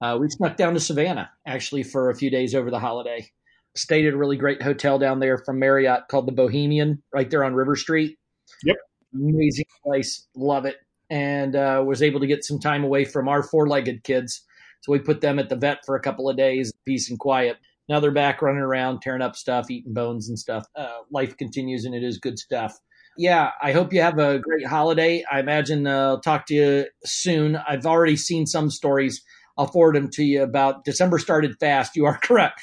Uh, 0.01 0.17
we 0.19 0.29
snuck 0.29 0.57
down 0.57 0.73
to 0.73 0.79
Savannah 0.79 1.29
actually 1.45 1.83
for 1.83 2.09
a 2.09 2.15
few 2.15 2.31
days 2.31 2.55
over 2.55 2.71
the 2.71 2.79
holiday. 2.79 3.29
Stayed 3.75 4.07
at 4.07 4.13
a 4.13 4.17
really 4.17 4.37
great 4.37 4.63
hotel 4.63 4.97
down 4.97 5.19
there 5.19 5.37
from 5.37 5.59
Marriott 5.59 6.07
called 6.09 6.27
the 6.27 6.31
Bohemian, 6.31 7.03
right 7.13 7.29
there 7.29 7.43
on 7.43 7.53
River 7.53 7.75
Street. 7.75 8.17
Yep, 8.63 8.77
amazing 9.13 9.65
place. 9.83 10.25
Love 10.35 10.65
it 10.65 10.77
and 11.09 11.55
uh, 11.55 11.83
was 11.85 12.01
able 12.01 12.19
to 12.19 12.27
get 12.27 12.43
some 12.43 12.59
time 12.59 12.83
away 12.83 13.05
from 13.05 13.27
our 13.27 13.43
four 13.43 13.67
legged 13.67 14.03
kids. 14.03 14.43
So 14.81 14.91
we 14.91 14.99
put 14.99 15.21
them 15.21 15.39
at 15.39 15.49
the 15.49 15.55
vet 15.55 15.79
for 15.85 15.95
a 15.95 16.01
couple 16.01 16.29
of 16.29 16.37
days, 16.37 16.71
peace 16.85 17.09
and 17.09 17.19
quiet. 17.19 17.57
Now 17.89 17.99
they're 17.99 18.11
back 18.11 18.41
running 18.41 18.61
around, 18.61 19.01
tearing 19.01 19.21
up 19.21 19.35
stuff, 19.35 19.71
eating 19.71 19.93
bones 19.93 20.27
and 20.27 20.37
stuff. 20.37 20.65
Uh, 20.75 20.99
life 21.11 21.37
continues, 21.37 21.85
and 21.85 21.95
it 21.95 22.03
is 22.03 22.17
good 22.17 22.37
stuff. 22.37 22.77
Yeah, 23.17 23.51
I 23.61 23.71
hope 23.71 23.93
you 23.93 24.01
have 24.01 24.19
a 24.19 24.39
great 24.39 24.65
holiday. 24.65 25.23
I 25.31 25.39
imagine 25.39 25.87
uh, 25.87 26.09
I'll 26.09 26.21
talk 26.21 26.45
to 26.47 26.53
you 26.53 26.85
soon. 27.03 27.55
I've 27.55 27.85
already 27.85 28.15
seen 28.15 28.45
some 28.45 28.69
stories. 28.69 29.23
I'll 29.57 29.67
forward 29.67 29.95
them 29.95 30.09
to 30.11 30.23
you 30.23 30.43
about 30.43 30.85
December 30.85 31.17
started 31.17 31.55
fast. 31.59 31.95
You 31.95 32.05
are 32.05 32.17
correct. 32.21 32.61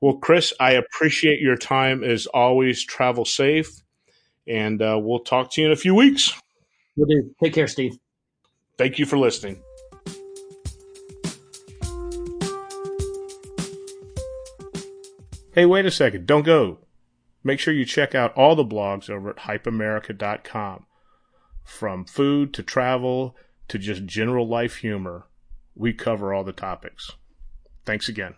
Well, 0.00 0.18
Chris, 0.18 0.52
I 0.60 0.72
appreciate 0.72 1.40
your 1.40 1.56
time 1.56 2.04
as 2.04 2.26
always. 2.26 2.84
Travel 2.84 3.24
safe, 3.24 3.70
and 4.46 4.82
uh, 4.82 4.98
we'll 5.00 5.20
talk 5.20 5.52
to 5.52 5.62
you 5.62 5.68
in 5.68 5.72
a 5.72 5.76
few 5.76 5.94
weeks. 5.94 6.34
Will 6.96 7.06
do. 7.06 7.34
Take 7.42 7.54
care, 7.54 7.66
Steve. 7.66 7.98
Thank 8.78 8.98
you 8.98 9.06
for 9.06 9.18
listening. 9.18 9.62
Hey, 15.54 15.66
wait 15.66 15.86
a 15.86 15.90
second. 15.90 16.26
Don't 16.26 16.44
go. 16.44 16.78
Make 17.44 17.60
sure 17.60 17.72
you 17.72 17.84
check 17.84 18.14
out 18.14 18.34
all 18.34 18.56
the 18.56 18.64
blogs 18.64 19.08
over 19.08 19.30
at 19.30 19.36
hypeamerica.com. 19.36 20.86
From 21.62 22.04
food 22.04 22.52
to 22.54 22.62
travel 22.62 23.36
to 23.68 23.78
just 23.78 24.04
general 24.04 24.48
life 24.48 24.76
humor, 24.76 25.28
we 25.74 25.92
cover 25.92 26.34
all 26.34 26.42
the 26.42 26.52
topics. 26.52 27.12
Thanks 27.84 28.08
again. 28.08 28.34